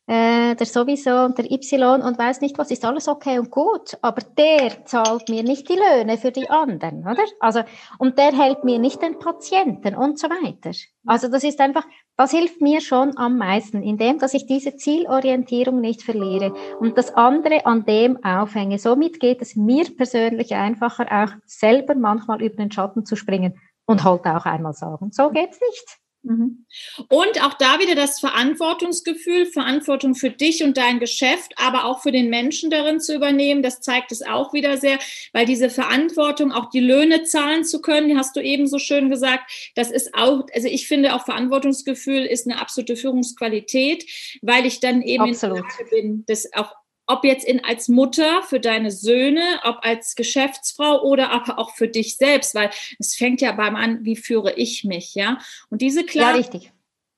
[0.07, 3.97] äh, der sowieso und der Y und weiß nicht was, ist alles okay und gut,
[4.01, 7.23] aber der zahlt mir nicht die Löhne für die anderen, oder?
[7.39, 7.61] Also,
[7.99, 10.71] und der hält mir nicht den Patienten und so weiter.
[11.05, 11.85] Also das ist einfach,
[12.17, 17.13] das hilft mir schon am meisten, indem, dass ich diese Zielorientierung nicht verliere und das
[17.13, 18.79] andere an dem aufhänge.
[18.79, 24.03] Somit geht es mir persönlich einfacher, auch selber manchmal über den Schatten zu springen und
[24.03, 26.02] halt auch einmal sagen, so geht's nicht.
[26.23, 26.65] Mhm.
[27.09, 32.13] Und auch da wieder das Verantwortungsgefühl, Verantwortung für dich und dein Geschäft, aber auch für
[32.13, 33.62] den Menschen darin zu übernehmen.
[33.62, 34.99] Das zeigt es auch wieder sehr,
[35.33, 39.51] weil diese Verantwortung, auch die Löhne zahlen zu können, hast du eben so schön gesagt,
[39.75, 44.05] das ist auch, also ich finde auch Verantwortungsgefühl ist eine absolute Führungsqualität,
[44.41, 45.57] weil ich dann eben Absolut.
[45.57, 46.73] in der Lage bin, das auch
[47.05, 51.87] ob jetzt in als Mutter für deine Söhne, ob als Geschäftsfrau oder aber auch für
[51.87, 55.39] dich selbst, weil es fängt ja beim an, wie führe ich mich, ja?
[55.69, 56.61] Und diese Klarheit ja,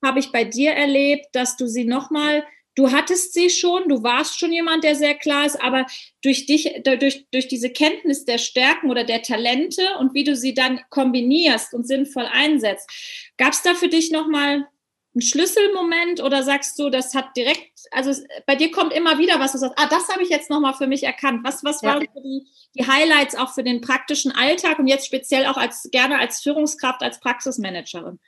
[0.04, 2.44] habe ich bei dir erlebt, dass du sie nochmal
[2.76, 5.86] du hattest sie schon, du warst schon jemand, der sehr klar ist, aber
[6.22, 10.54] durch dich, durch, durch diese Kenntnis der Stärken oder der Talente und wie du sie
[10.54, 12.88] dann kombinierst und sinnvoll einsetzt,
[13.36, 14.68] gab es da für dich nochmal
[15.16, 18.12] einen Schlüsselmoment oder sagst du, das hat direkt, also
[18.46, 20.86] bei dir kommt immer wieder was, du sagst, ah, das habe ich jetzt nochmal für
[20.86, 21.40] mich erkannt.
[21.42, 21.94] Was, was ja.
[21.94, 26.18] waren die, die Highlights auch für den praktischen Alltag und jetzt speziell auch als gerne
[26.18, 28.20] als Führungskraft, als Praxismanagerin?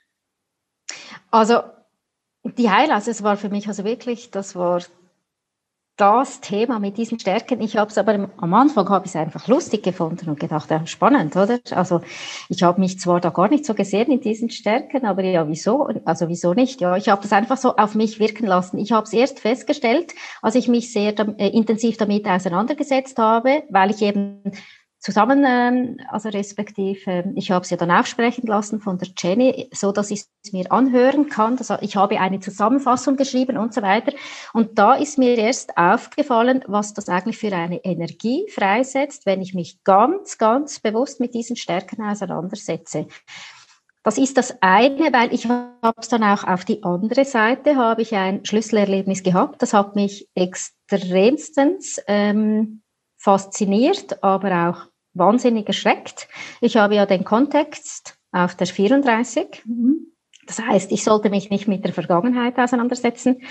[1.29, 1.61] Also
[2.43, 4.81] die Highlights, es war für mich also wirklich, das war
[5.99, 7.59] das Thema mit diesen Stärken.
[7.61, 10.85] Ich habe es aber am Anfang habe ich es einfach lustig gefunden und gedacht, ja,
[10.85, 11.59] spannend, oder?
[11.71, 12.01] Also
[12.47, 15.89] ich habe mich zwar da gar nicht so gesehen in diesen Stärken, aber ja, wieso?
[16.05, 16.79] Also wieso nicht?
[16.79, 18.77] Ja, ich habe das einfach so auf mich wirken lassen.
[18.77, 23.91] Ich habe es erst festgestellt, als ich mich sehr äh, intensiv damit auseinandergesetzt habe, weil
[23.91, 24.41] ich eben
[24.99, 29.69] zusammen, ähm, also respektive, ähm, ich habe es ja dann aufsprechen lassen von der Jenny,
[29.73, 31.57] so dass ich es mir anhören kann.
[31.57, 34.13] Also ich habe eine Zusammenfassung geschrieben und so weiter.
[34.53, 39.53] Und da ist mir erst aufgefallen, was das eigentlich für eine Energie freisetzt, wenn ich
[39.53, 43.07] mich ganz, ganz bewusst mit diesen Stärken auseinandersetze.
[44.03, 48.01] Das ist das eine, weil ich habe es dann auch auf die andere Seite, habe
[48.01, 49.61] ich ein Schlüsselerlebnis gehabt.
[49.61, 52.81] Das hat mich extremstens ähm,
[53.17, 56.27] fasziniert, aber auch wahnsinnig erschreckt.
[56.61, 59.63] Ich habe ja den Kontext auf der 34.
[59.65, 60.13] Mhm.
[60.49, 63.43] Das heißt, ich sollte mich nicht mit der Vergangenheit auseinandersetzen.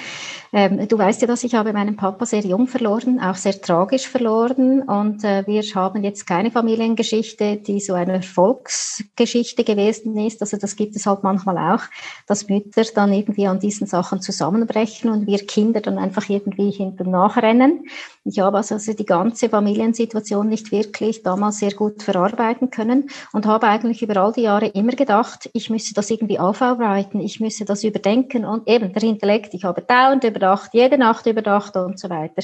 [0.52, 4.08] Ähm, du weißt ja, dass ich habe meinen Papa sehr jung verloren, auch sehr tragisch
[4.08, 4.82] verloren.
[4.82, 10.40] Und äh, wir haben jetzt keine Familiengeschichte, die so eine Erfolgsgeschichte gewesen ist.
[10.40, 11.84] Also das gibt es halt manchmal auch,
[12.26, 17.12] dass Mütter dann irgendwie an diesen Sachen zusammenbrechen und wir Kinder dann einfach irgendwie hinten
[17.12, 17.84] nachrennen.
[18.24, 23.68] Ich habe also die ganze Familiensituation nicht wirklich damals sehr gut verarbeiten können und habe
[23.68, 26.40] eigentlich über all die Jahre immer gedacht, ich müsse das irgendwie
[26.88, 31.26] aufarbeiten, ich müsse das überdenken und eben der Intellekt, ich habe dauernd überdacht, jede Nacht
[31.26, 32.42] überdacht und so weiter.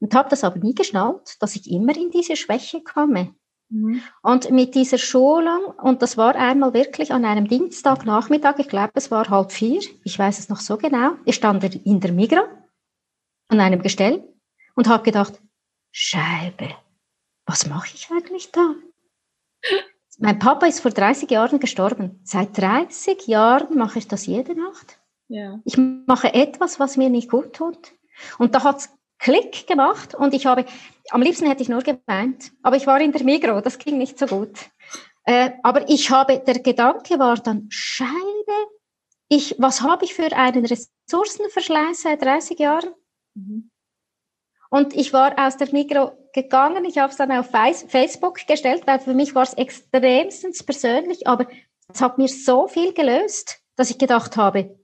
[0.00, 3.34] Und habe das aber nie geschnallt, dass ich immer in diese Schwäche komme.
[3.68, 4.02] Mhm.
[4.22, 9.10] Und mit dieser Schulung, und das war einmal wirklich an einem Dienstagnachmittag, ich glaube, es
[9.10, 12.44] war halb vier, ich weiß es noch so genau, ich stand in der Migra
[13.48, 14.22] an einem Gestell
[14.74, 15.40] und habe gedacht,
[15.92, 16.70] Scheibe,
[17.46, 18.74] was mache ich eigentlich da?
[20.18, 22.20] Mein Papa ist vor 30 Jahren gestorben.
[22.24, 24.98] Seit 30 Jahren mache ich das jede Nacht.
[25.28, 25.60] Ja.
[25.64, 27.92] Ich mache etwas, was mir nicht gut tut.
[28.38, 30.64] Und da hat es Klick gemacht und ich habe,
[31.10, 34.18] am liebsten hätte ich nur geweint, aber ich war in der Migro, das ging nicht
[34.18, 34.58] so gut.
[35.24, 38.12] Äh, aber ich habe, der Gedanke war dann, Scheibe,
[39.28, 42.90] ich, was habe ich für einen Ressourcenverschleiß seit 30 Jahren?
[43.34, 43.70] Mhm.
[44.72, 49.00] Und ich war aus der Mikro gegangen, ich habe es dann auf Facebook gestellt, weil
[49.00, 51.46] für mich war es extremstens persönlich, aber
[51.92, 54.74] es hat mir so viel gelöst, dass ich gedacht habe,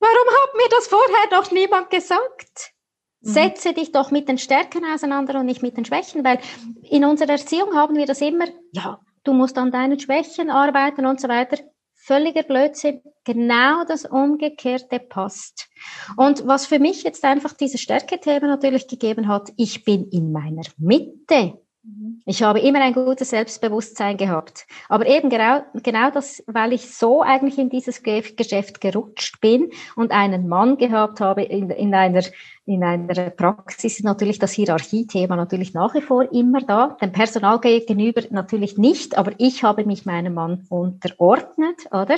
[0.00, 2.72] warum hat mir das vorher noch niemand gesagt?
[3.20, 3.28] Mhm.
[3.28, 6.40] Setze dich doch mit den Stärken auseinander und nicht mit den Schwächen, weil
[6.82, 11.20] in unserer Erziehung haben wir das immer, ja, du musst an deinen Schwächen arbeiten und
[11.20, 11.58] so weiter
[12.04, 13.00] völliger Blödsinn.
[13.24, 15.68] Genau das Umgekehrte passt.
[16.16, 20.62] Und was für mich jetzt einfach dieses Stärke-Thema natürlich gegeben hat, ich bin in meiner
[20.78, 21.61] Mitte.
[21.84, 22.22] Mhm.
[22.26, 24.66] Ich habe immer ein gutes Selbstbewusstsein gehabt.
[24.88, 30.12] Aber eben genau, genau das, weil ich so eigentlich in dieses Geschäft gerutscht bin und
[30.12, 32.22] einen Mann gehabt habe in, in einer
[32.64, 37.58] in einer Praxis ist natürlich das Hierarchiethema natürlich nach wie vor immer da, dem Personal
[37.58, 42.16] gegenüber natürlich nicht, aber ich habe mich meinem Mann unterordnet, oder?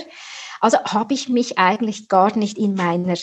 [0.61, 3.15] Also habe ich mich eigentlich gar nicht in meiner,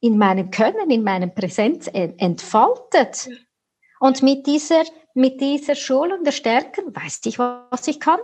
[0.00, 3.28] in meinem Können, in meinem Präsenz entfaltet.
[4.00, 4.82] Und mit dieser,
[5.16, 8.20] mit dieser Schulung der Stärken weiß ich, was ich kann.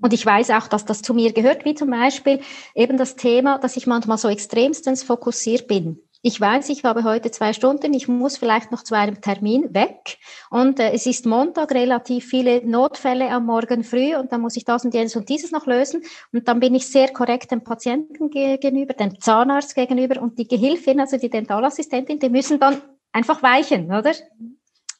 [0.00, 2.40] Und ich weiß auch, dass das zu mir gehört, wie zum Beispiel
[2.74, 7.30] eben das Thema, dass ich manchmal so extremstens fokussiert bin ich weiß, ich habe heute
[7.30, 10.16] zwei Stunden, ich muss vielleicht noch zu einem Termin weg
[10.48, 14.64] und äh, es ist Montag, relativ viele Notfälle am Morgen früh und dann muss ich
[14.64, 18.30] das und jenes und dieses noch lösen und dann bin ich sehr korrekt dem Patienten
[18.30, 22.80] gegenüber, dem Zahnarzt gegenüber und die Gehilfin, also die Dentalassistentin, die müssen dann
[23.12, 24.12] einfach weichen, oder?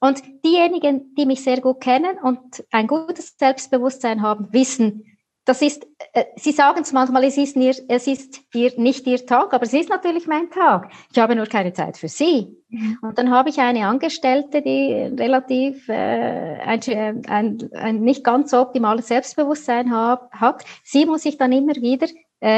[0.05, 5.87] Und diejenigen, die mich sehr gut kennen und ein gutes Selbstbewusstsein haben, wissen, das ist,
[6.12, 9.64] äh, Sie sagen es manchmal, es ist, ihr, es ist ihr, nicht Ihr Tag, aber
[9.64, 10.90] es ist natürlich mein Tag.
[11.11, 12.55] Ich habe nur keine Zeit für Sie.
[12.69, 12.99] Mhm.
[13.01, 19.09] Und dann habe ich eine Angestellte, die relativ äh, ein, ein, ein nicht ganz optimales
[19.09, 20.67] Selbstbewusstsein hab, hat.
[20.83, 22.09] Sie muss sich dann immer wieder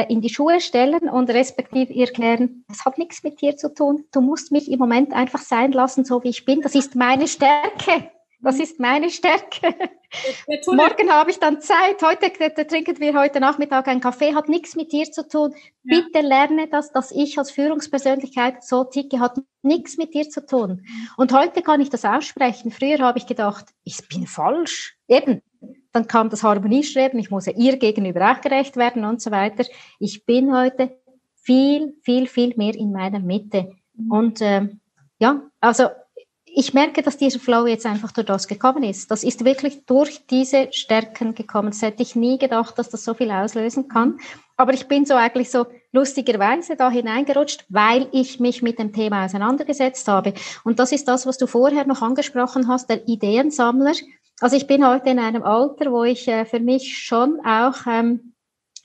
[0.09, 4.03] in die Schuhe stellen und respektive erklären, das hat nichts mit dir zu tun.
[4.11, 6.61] Du musst mich im Moment einfach sein lassen, so wie ich bin.
[6.61, 8.11] Das ist meine Stärke.
[8.41, 9.73] Das ist meine Stärke.
[10.67, 12.01] Morgen habe ich dann Zeit.
[12.03, 12.31] Heute
[12.67, 14.35] trinken wir heute Nachmittag einen Kaffee.
[14.35, 15.55] Hat nichts mit dir zu tun.
[15.83, 16.01] Ja.
[16.01, 19.19] Bitte lerne das, dass ich als Führungspersönlichkeit so ticke.
[19.19, 20.85] Hat nichts mit dir zu tun.
[21.17, 22.71] Und heute kann ich das aussprechen.
[22.71, 24.97] Früher habe ich gedacht, ich bin falsch.
[25.07, 25.41] Eben.
[25.97, 27.19] Dann kam das Harmoniestreben.
[27.19, 29.65] Ich muss ja ihr gegenüber auch gerecht werden und so weiter.
[29.97, 30.95] Ich bin heute
[31.41, 33.71] viel, viel, viel mehr in meiner Mitte.
[33.95, 34.11] Mhm.
[34.11, 34.67] Und äh,
[35.17, 35.87] ja, also
[36.45, 39.09] ich merke, dass dieser Flow jetzt einfach durch das gekommen ist.
[39.09, 41.71] Das ist wirklich durch diese Stärken gekommen.
[41.71, 44.19] Das hätte ich nie gedacht, dass das so viel auslösen kann.
[44.55, 49.25] Aber ich bin so eigentlich so lustigerweise da hineingerutscht, weil ich mich mit dem Thema
[49.25, 50.35] auseinandergesetzt habe.
[50.63, 53.93] Und das ist das, was du vorher noch angesprochen hast, der Ideensammler.
[54.39, 58.33] Also ich bin heute in einem Alter, wo ich äh, für mich schon auch ähm,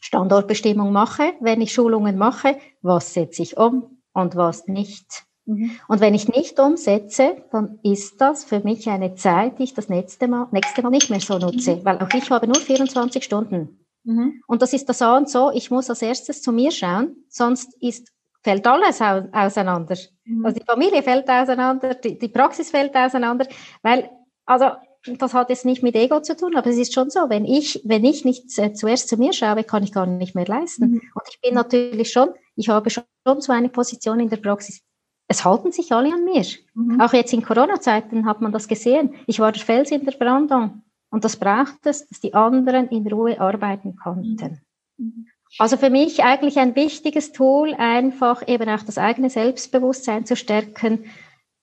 [0.00, 5.24] Standortbestimmung mache, wenn ich Schulungen mache, was setze ich um und was nicht.
[5.44, 5.72] Mhm.
[5.88, 9.88] Und wenn ich nicht umsetze, dann ist das für mich eine Zeit, die ich das
[9.88, 11.84] nächste Mal, nächste Mal nicht mehr so nutze, mhm.
[11.84, 13.84] weil auch ich habe nur 24 Stunden.
[14.04, 14.42] Mhm.
[14.46, 17.74] Und das ist das so und so, ich muss als erstes zu mir schauen, sonst
[17.80, 18.12] ist,
[18.42, 19.96] fällt alles auseinander.
[20.24, 20.46] Mhm.
[20.46, 23.46] Also die Familie fällt auseinander, die, die Praxis fällt auseinander,
[23.82, 24.10] weil,
[24.46, 24.70] also
[25.04, 27.80] das hat jetzt nicht mit Ego zu tun, aber es ist schon so, wenn ich,
[27.84, 30.92] wenn ich nicht äh, zuerst zu mir schaue, kann ich gar nicht mehr leisten.
[30.92, 31.02] Mhm.
[31.14, 34.82] Und ich bin natürlich schon, ich habe schon so eine Position in der Praxis,
[35.28, 36.44] es halten sich alle an mir.
[36.74, 37.00] Mhm.
[37.00, 39.14] Auch jetzt in Corona-Zeiten hat man das gesehen.
[39.26, 40.82] Ich war der Fels in der Brandung.
[41.10, 44.60] Und das braucht es, dass die anderen in Ruhe arbeiten konnten.
[44.98, 45.26] Mhm.
[45.58, 51.04] Also für mich eigentlich ein wichtiges Tool, einfach eben auch das eigene Selbstbewusstsein zu stärken,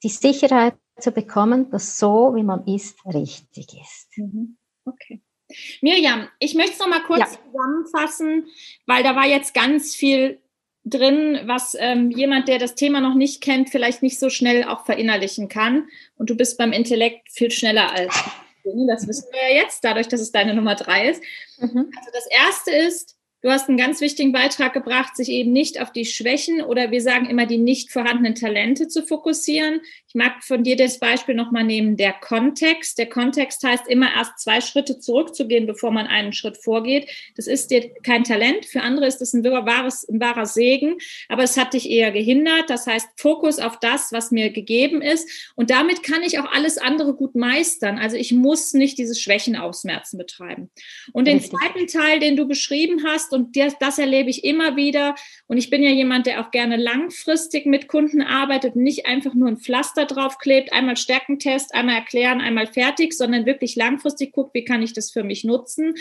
[0.04, 4.18] die Sicherheit zu bekommen, dass so, wie man ist, richtig ist.
[4.18, 4.58] Mhm.
[4.86, 5.22] Okay.
[5.82, 7.28] Mirjam, ich möchte es noch mal kurz ja.
[7.28, 8.48] zusammenfassen,
[8.86, 10.40] weil da war jetzt ganz viel
[10.86, 14.86] drin, was ähm, jemand, der das Thema noch nicht kennt, vielleicht nicht so schnell auch
[14.86, 15.88] verinnerlichen kann.
[16.18, 18.32] Und du bist beim Intellekt viel schneller als ich.
[18.88, 21.24] Das wissen wir ja jetzt, dadurch, dass es deine Nummer drei ist.
[21.58, 21.92] Mhm.
[21.98, 25.94] Also das erste ist, Du hast einen ganz wichtigen Beitrag gebracht, sich eben nicht auf
[25.94, 29.80] die Schwächen oder wir sagen immer die nicht vorhandenen Talente zu fokussieren.
[30.10, 32.98] Ich mag von dir das Beispiel nochmal nehmen, der Kontext.
[32.98, 37.08] Der Kontext heißt immer erst zwei Schritte zurückzugehen, bevor man einen Schritt vorgeht.
[37.36, 38.66] Das ist dir kein Talent.
[38.66, 42.72] Für andere ist es ein, wahres, ein wahrer Segen, aber es hat dich eher gehindert.
[42.72, 45.30] Das heißt, Fokus auf das, was mir gegeben ist.
[45.54, 48.00] Und damit kann ich auch alles andere gut meistern.
[48.00, 50.72] Also ich muss nicht dieses Schwächen ausmerzen betreiben.
[51.14, 53.32] Und den zweiten Teil, den du beschrieben hast.
[53.32, 55.14] Und das, das erlebe ich immer wieder.
[55.46, 59.50] Und ich bin ja jemand, der auch gerne langfristig mit Kunden arbeitet nicht einfach nur
[59.50, 64.82] ein Pflaster draufklebt, einmal Stärkentest, einmal erklären, einmal fertig, sondern wirklich langfristig guckt, wie kann
[64.82, 65.96] ich das für mich nutzen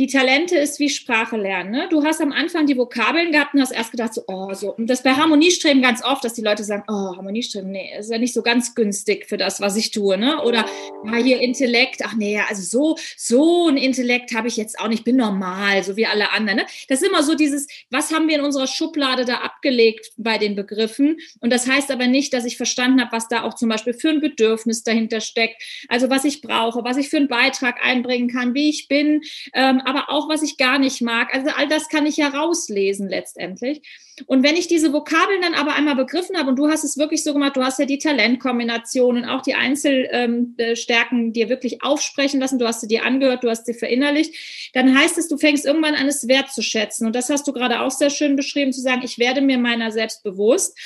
[0.00, 1.72] die Talente ist wie Sprache lernen.
[1.72, 1.88] Ne?
[1.90, 4.72] Du hast am Anfang die Vokabeln gehabt und hast erst gedacht, so, oh, so.
[4.76, 8.18] Und das bei Harmoniestreben ganz oft, dass die Leute sagen, oh, Harmoniestreben, nee, ist ja
[8.18, 10.16] nicht so ganz günstig für das, was ich tue.
[10.16, 10.40] Ne?
[10.44, 10.66] Oder
[11.04, 15.02] ja, hier Intellekt, ach nee, also so, so ein Intellekt habe ich jetzt auch nicht,
[15.02, 16.58] bin normal, so wie alle anderen.
[16.58, 16.66] Ne?
[16.86, 20.54] Das ist immer so dieses, was haben wir in unserer Schublade da abgelegt bei den
[20.54, 21.18] Begriffen?
[21.40, 24.10] Und das heißt aber nicht, dass ich verstanden habe, was da auch zum Beispiel für
[24.10, 25.60] ein Bedürfnis dahinter steckt.
[25.88, 29.22] Also was ich brauche, was ich für einen Beitrag einbringen kann, wie ich bin.
[29.54, 31.34] Ähm, aber auch was ich gar nicht mag.
[31.34, 33.80] Also all das kann ich ja rauslesen letztendlich.
[34.26, 37.24] Und wenn ich diese Vokabeln dann aber einmal begriffen habe, und du hast es wirklich
[37.24, 42.58] so gemacht, du hast ja die Talentkombinationen, auch die Einzelstärken ähm, dir wirklich aufsprechen lassen,
[42.58, 44.34] du hast sie dir angehört, du hast sie verinnerlicht,
[44.74, 47.06] dann heißt es, du fängst irgendwann an, es wertzuschätzen.
[47.06, 49.90] Und das hast du gerade auch sehr schön beschrieben, zu sagen, ich werde mir meiner
[49.90, 50.76] selbst bewusst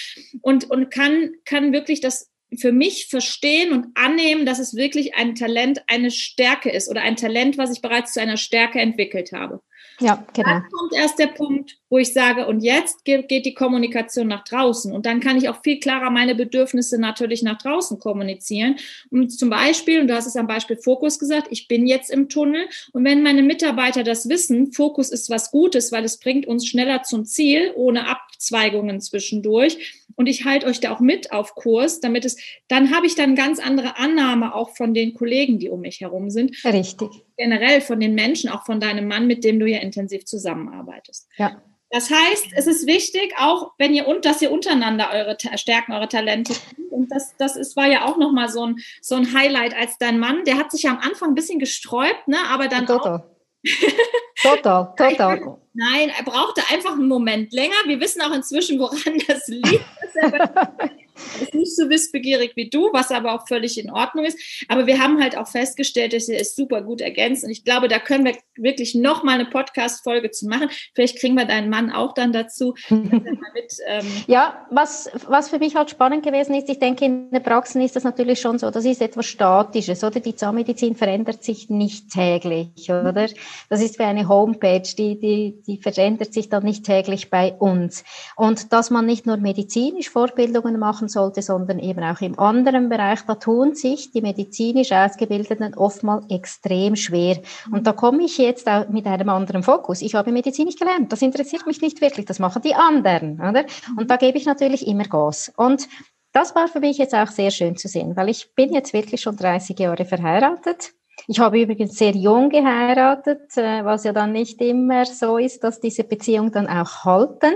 [0.42, 5.34] und, und kann, kann wirklich das für mich verstehen und annehmen, dass es wirklich ein
[5.34, 9.60] Talent, eine Stärke ist oder ein Talent, was ich bereits zu einer Stärke entwickelt habe.
[10.00, 10.48] Ja, genau.
[10.48, 14.92] Dann kommt erst der Punkt, wo ich sage, und jetzt geht, die Kommunikation nach draußen.
[14.92, 18.76] Und dann kann ich auch viel klarer meine Bedürfnisse natürlich nach draußen kommunizieren.
[19.10, 22.28] Und zum Beispiel, und du hast es am Beispiel Fokus gesagt, ich bin jetzt im
[22.28, 22.66] Tunnel.
[22.92, 27.02] Und wenn meine Mitarbeiter das wissen, Fokus ist was Gutes, weil es bringt uns schneller
[27.02, 30.02] zum Ziel, ohne Abzweigungen zwischendurch.
[30.14, 32.36] Und ich halte euch da auch mit auf Kurs, damit es,
[32.68, 36.30] dann habe ich dann ganz andere Annahme auch von den Kollegen, die um mich herum
[36.30, 36.64] sind.
[36.64, 37.08] Richtig.
[37.36, 41.28] Generell von den Menschen, auch von deinem Mann, mit dem du ja intensiv zusammenarbeitest.
[41.36, 41.62] Ja.
[41.90, 46.08] Das heißt, es ist wichtig, auch wenn ihr und dass ihr untereinander eure Stärken, eure
[46.08, 46.54] Talente
[46.90, 50.18] und das, das ist, war ja auch nochmal so ein, so ein Highlight als dein
[50.18, 50.44] Mann.
[50.44, 52.38] Der hat sich ja am Anfang ein bisschen gesträubt, ne?
[52.48, 52.86] aber dann.
[52.86, 53.24] Total.
[54.42, 55.58] total, total.
[55.74, 57.74] Nein, er brauchte einfach einen Moment länger.
[57.86, 59.84] Wir wissen auch inzwischen, woran das liegt.
[61.40, 64.38] Ist nicht so wissbegierig wie du, was aber auch völlig in Ordnung ist.
[64.68, 67.44] Aber wir haben halt auch festgestellt, dass er es super gut ergänzt.
[67.44, 70.68] Und ich glaube, da können wir wirklich nochmal eine Podcast-Folge zu machen.
[70.94, 72.74] Vielleicht kriegen wir deinen Mann auch dann dazu.
[72.90, 77.40] Mit, ähm ja, was, was für mich halt spannend gewesen ist, ich denke, in der
[77.40, 80.20] Praxis ist das natürlich schon so, das ist etwas Statisches, oder?
[80.20, 83.26] Die Zahnmedizin verändert sich nicht täglich, oder?
[83.68, 88.04] Das ist wie eine Homepage, die, die, die verändert sich dann nicht täglich bei uns.
[88.36, 93.20] Und dass man nicht nur medizinisch Fortbildungen machen sollte, sondern eben auch im anderen Bereich,
[93.26, 97.40] da tun sich die medizinisch Ausgebildeten oftmals extrem schwer.
[97.70, 100.02] Und da komme ich jetzt auch mit einem anderen Fokus.
[100.02, 101.12] Ich habe Medizin nicht gelernt.
[101.12, 102.26] Das interessiert mich nicht wirklich.
[102.26, 103.64] Das machen die anderen, oder?
[103.96, 105.52] Und da gebe ich natürlich immer Gas.
[105.56, 105.88] Und
[106.32, 109.20] das war für mich jetzt auch sehr schön zu sehen, weil ich bin jetzt wirklich
[109.20, 110.92] schon 30 Jahre verheiratet.
[111.28, 115.80] Ich habe übrigens sehr jung geheiratet, äh, was ja dann nicht immer so ist, dass
[115.80, 117.54] diese Beziehungen dann auch halten.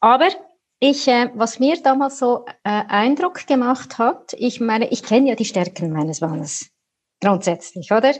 [0.00, 0.28] Aber
[0.80, 5.34] ich, äh, was mir damals so äh, Eindruck gemacht hat, ich meine, ich kenne ja
[5.36, 6.70] die Stärken meines Mannes
[7.20, 8.12] grundsätzlich, oder?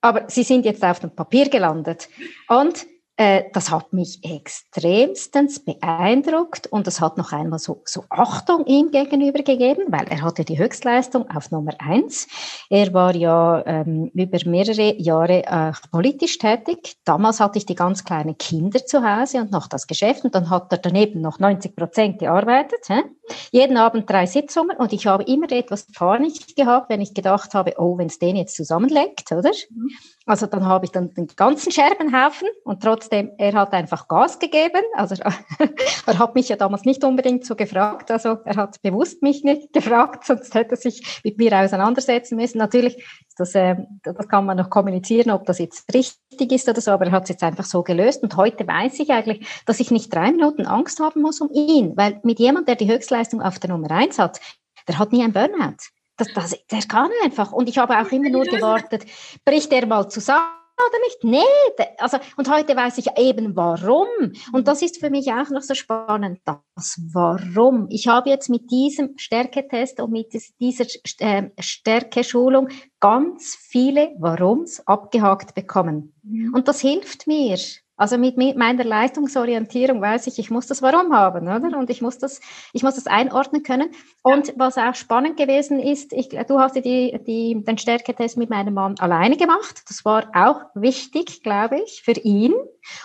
[0.00, 2.08] Aber sie sind jetzt auf dem Papier gelandet.
[2.48, 2.86] Und
[3.16, 9.42] das hat mich extremstens beeindruckt und es hat noch einmal so, so Achtung ihm gegenüber
[9.42, 12.28] gegeben, weil er hatte die Höchstleistung auf Nummer eins.
[12.68, 16.96] Er war ja ähm, über mehrere Jahre äh, politisch tätig.
[17.04, 20.50] Damals hatte ich die ganz kleinen Kinder zu Hause und noch das Geschäft und dann
[20.50, 22.80] hat er daneben noch 90 Prozent gearbeitet.
[22.88, 23.02] Hä?
[23.50, 27.74] Jeden Abend drei Sitzungen und ich habe immer etwas Panik gehabt, wenn ich gedacht habe,
[27.78, 29.52] oh, wenn es den jetzt zusammenlegt, oder?
[29.70, 29.90] Mhm.
[30.28, 34.82] Also dann habe ich dann den ganzen Scherbenhaufen und trotzdem, er hat einfach Gas gegeben.
[34.94, 38.10] Also er hat mich ja damals nicht unbedingt so gefragt.
[38.10, 42.58] Also er hat bewusst mich nicht gefragt, sonst hätte er sich mit mir auseinandersetzen müssen.
[42.58, 43.06] Natürlich,
[43.36, 47.06] das, äh, das kann man noch kommunizieren, ob das jetzt richtig ist oder so, aber
[47.06, 48.24] er hat es jetzt einfach so gelöst.
[48.24, 51.96] Und heute weiß ich eigentlich, dass ich nicht drei Minuten Angst haben muss um ihn,
[51.96, 54.40] weil mit jemand, der die Höchstleistung auf der Nummer eins hat,
[54.88, 55.76] der hat nie ein Burnout.
[56.16, 57.52] Das, das, der kann einfach.
[57.52, 59.04] Und ich habe auch immer nur gewartet,
[59.44, 61.24] bricht er mal zusammen oder nicht?
[61.24, 64.06] Nee, also, und heute weiß ich eben warum.
[64.52, 66.40] Und das ist für mich auch noch so spannend.
[66.44, 67.86] Das Warum.
[67.90, 70.84] Ich habe jetzt mit diesem Stärketest und mit dieser
[71.20, 72.68] äh, Stärkeschulung
[73.00, 76.14] ganz viele Warums abgehakt bekommen.
[76.22, 76.52] Mhm.
[76.54, 77.58] Und das hilft mir.
[77.96, 81.78] Also mit, meiner Leistungsorientierung weiß ich, ich muss das Warum haben, oder?
[81.78, 82.40] Und ich muss das,
[82.74, 83.90] ich muss das einordnen können.
[84.22, 88.74] Und was auch spannend gewesen ist, ich, du hast die, die, den Stärketest mit meinem
[88.74, 89.82] Mann alleine gemacht.
[89.88, 92.52] Das war auch wichtig, glaube ich, für ihn.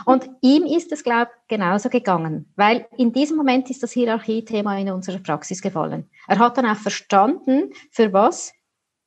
[0.06, 4.78] Und ihm ist es, glaube ich, genauso gegangen, weil in diesem Moment ist das Hierarchiethema
[4.78, 6.10] in unserer Praxis gefallen.
[6.28, 8.54] Er hat dann auch verstanden, für was,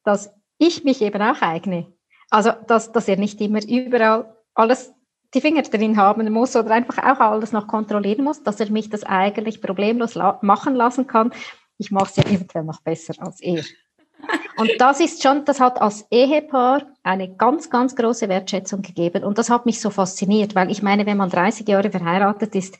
[0.03, 1.93] dass ich mich eben auch eigne.
[2.31, 4.94] Also, dass, dass er nicht immer überall alles
[5.35, 8.91] die Finger drin haben muss oder einfach auch alles noch kontrollieren muss, dass er mich
[8.91, 11.33] das eigentlich problemlos la machen lassen kann.
[11.79, 13.65] Ich mache es ja eventuell noch besser als er.
[14.57, 19.25] Und das ist schon, das hat als Ehepaar eine ganz, ganz große Wertschätzung gegeben.
[19.25, 22.79] Und das hat mich so fasziniert, weil ich meine, wenn man 30 Jahre verheiratet ist,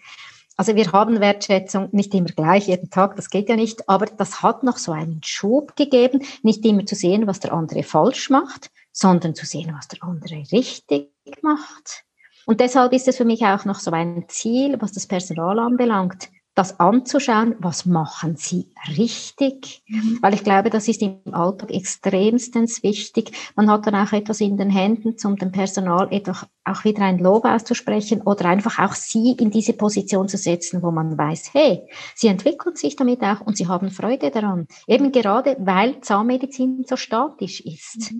[0.57, 4.41] also wir haben Wertschätzung nicht immer gleich jeden Tag, das geht ja nicht, aber das
[4.41, 8.71] hat noch so einen Schub gegeben, nicht immer zu sehen, was der andere falsch macht,
[8.93, 11.11] sondern zu sehen, was der andere richtig
[11.43, 12.05] macht.
[12.47, 16.29] Und deshalb ist es für mich auch noch so ein Ziel, was das Personal anbelangt,
[16.55, 20.19] das anzuschauen, was machen sie richtig, mhm.
[20.23, 23.33] weil ich glaube, das ist im Alltag extremstens wichtig.
[23.57, 27.19] Man hat dann auch etwas in den Händen, um dem Personal etwas, auch wieder ein
[27.19, 31.89] Lob auszusprechen oder einfach auch sie in diese Position zu setzen, wo man weiß, hey,
[32.15, 34.69] sie entwickeln sich damit auch und sie haben Freude daran.
[34.87, 38.15] Eben gerade, weil Zahnmedizin so statisch ist.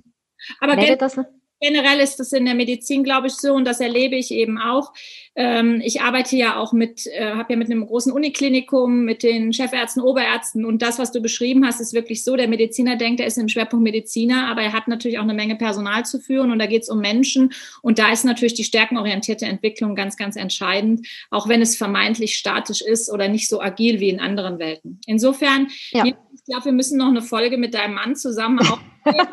[0.59, 1.17] Aber Wäre das
[1.65, 4.93] generell ist das in der Medizin, glaube ich, so und das erlebe ich eben auch.
[5.35, 9.51] Ähm, ich arbeite ja auch mit, äh, habe ja mit einem großen Uniklinikum, mit den
[9.51, 12.35] Chefärzten, Oberärzten und das, was du beschrieben hast, ist wirklich so.
[12.35, 15.55] Der Mediziner denkt, er ist im Schwerpunkt Mediziner, aber er hat natürlich auch eine Menge
[15.55, 17.51] Personal zu führen und da geht es um Menschen
[17.81, 22.81] und da ist natürlich die stärkenorientierte Entwicklung ganz, ganz entscheidend, auch wenn es vermeintlich statisch
[22.81, 25.01] ist oder nicht so agil wie in anderen Welten.
[25.07, 26.05] Insofern, ja.
[26.05, 28.59] ich glaube, wir müssen noch eine Folge mit deinem Mann zusammen
[29.05, 29.27] aufnehmen.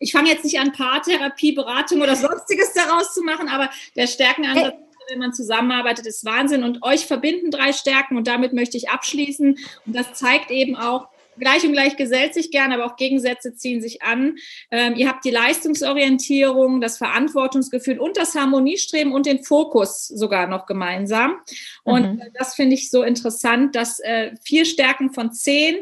[0.00, 4.74] Ich fange jetzt nicht an, Paartherapie, Beratung oder sonstiges daraus zu machen, aber der Stärkenansatz,
[5.10, 6.64] wenn man zusammenarbeitet, ist Wahnsinn.
[6.64, 9.58] Und euch verbinden drei Stärken und damit möchte ich abschließen.
[9.86, 11.08] Und das zeigt eben auch,
[11.38, 14.36] Gleich und gleich gesellt sich gern, aber auch Gegensätze ziehen sich an.
[14.70, 20.66] Ähm, ihr habt die Leistungsorientierung, das Verantwortungsgefühl und das Harmoniestreben und den Fokus sogar noch
[20.66, 21.36] gemeinsam.
[21.82, 22.22] Und mhm.
[22.34, 25.76] das finde ich so interessant, dass äh, vier Stärken von zehn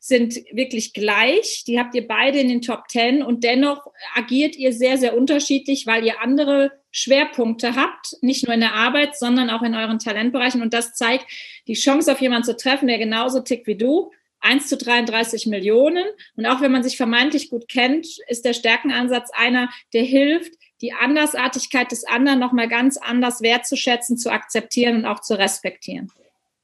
[0.00, 1.64] sind wirklich gleich.
[1.66, 5.86] Die habt ihr beide in den Top Ten und dennoch agiert ihr sehr, sehr unterschiedlich,
[5.86, 10.62] weil ihr andere Schwerpunkte habt, nicht nur in der Arbeit, sondern auch in euren Talentbereichen.
[10.62, 11.26] Und das zeigt
[11.66, 14.10] die Chance auf jemanden zu treffen, der genauso tickt wie du.
[14.40, 16.04] 1 zu 33 Millionen.
[16.36, 20.92] Und auch wenn man sich vermeintlich gut kennt, ist der Stärkenansatz einer, der hilft, die
[20.92, 26.12] Andersartigkeit des anderen nochmal ganz anders wertzuschätzen, zu akzeptieren und auch zu respektieren.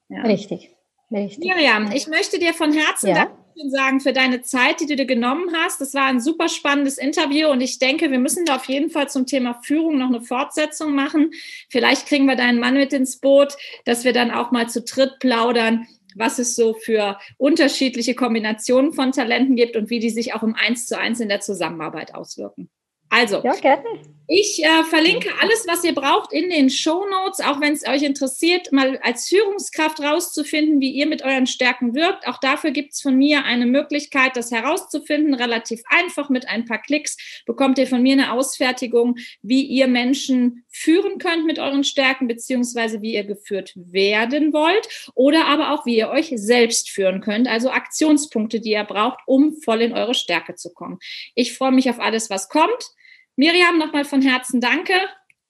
[0.08, 0.22] Ja.
[0.22, 0.70] Richtig.
[1.14, 1.54] Richtig.
[1.54, 3.14] Miriam, ich möchte dir von Herzen ja.
[3.14, 5.80] Dankeschön sagen für deine Zeit, die du dir genommen hast.
[5.80, 9.08] Das war ein super spannendes Interview und ich denke, wir müssen da auf jeden Fall
[9.08, 11.30] zum Thema Führung noch eine Fortsetzung machen.
[11.70, 13.54] Vielleicht kriegen wir deinen Mann mit ins Boot,
[13.84, 15.86] dass wir dann auch mal zu dritt plaudern,
[16.16, 20.56] was es so für unterschiedliche Kombinationen von Talenten gibt und wie die sich auch im
[20.56, 22.70] Eins zu eins in der Zusammenarbeit auswirken.
[23.14, 23.84] Also, ja, gerne.
[24.26, 28.02] ich äh, verlinke alles, was ihr braucht, in den Show Notes, auch wenn es euch
[28.02, 32.26] interessiert, mal als Führungskraft rauszufinden, wie ihr mit euren Stärken wirkt.
[32.26, 35.34] Auch dafür gibt es von mir eine Möglichkeit, das herauszufinden.
[35.34, 40.64] Relativ einfach mit ein paar Klicks bekommt ihr von mir eine Ausfertigung, wie ihr Menschen
[40.70, 45.96] führen könnt mit euren Stärken, beziehungsweise wie ihr geführt werden wollt oder aber auch, wie
[45.96, 47.46] ihr euch selbst führen könnt.
[47.46, 50.98] Also Aktionspunkte, die ihr braucht, um voll in eure Stärke zu kommen.
[51.36, 52.90] Ich freue mich auf alles, was kommt.
[53.36, 54.94] Miriam, nochmal von Herzen danke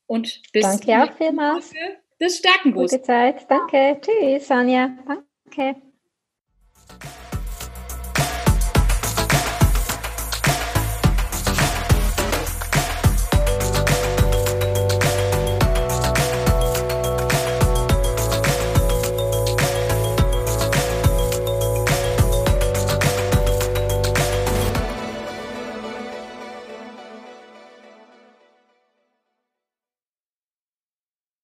[0.07, 1.73] und bis Danke auch vielmals.
[2.39, 2.95] Stärkenboost.
[2.95, 3.51] Gute Zeit.
[3.51, 4.01] Danke.
[4.01, 4.91] Tschüss, Anja.
[5.07, 5.81] Danke.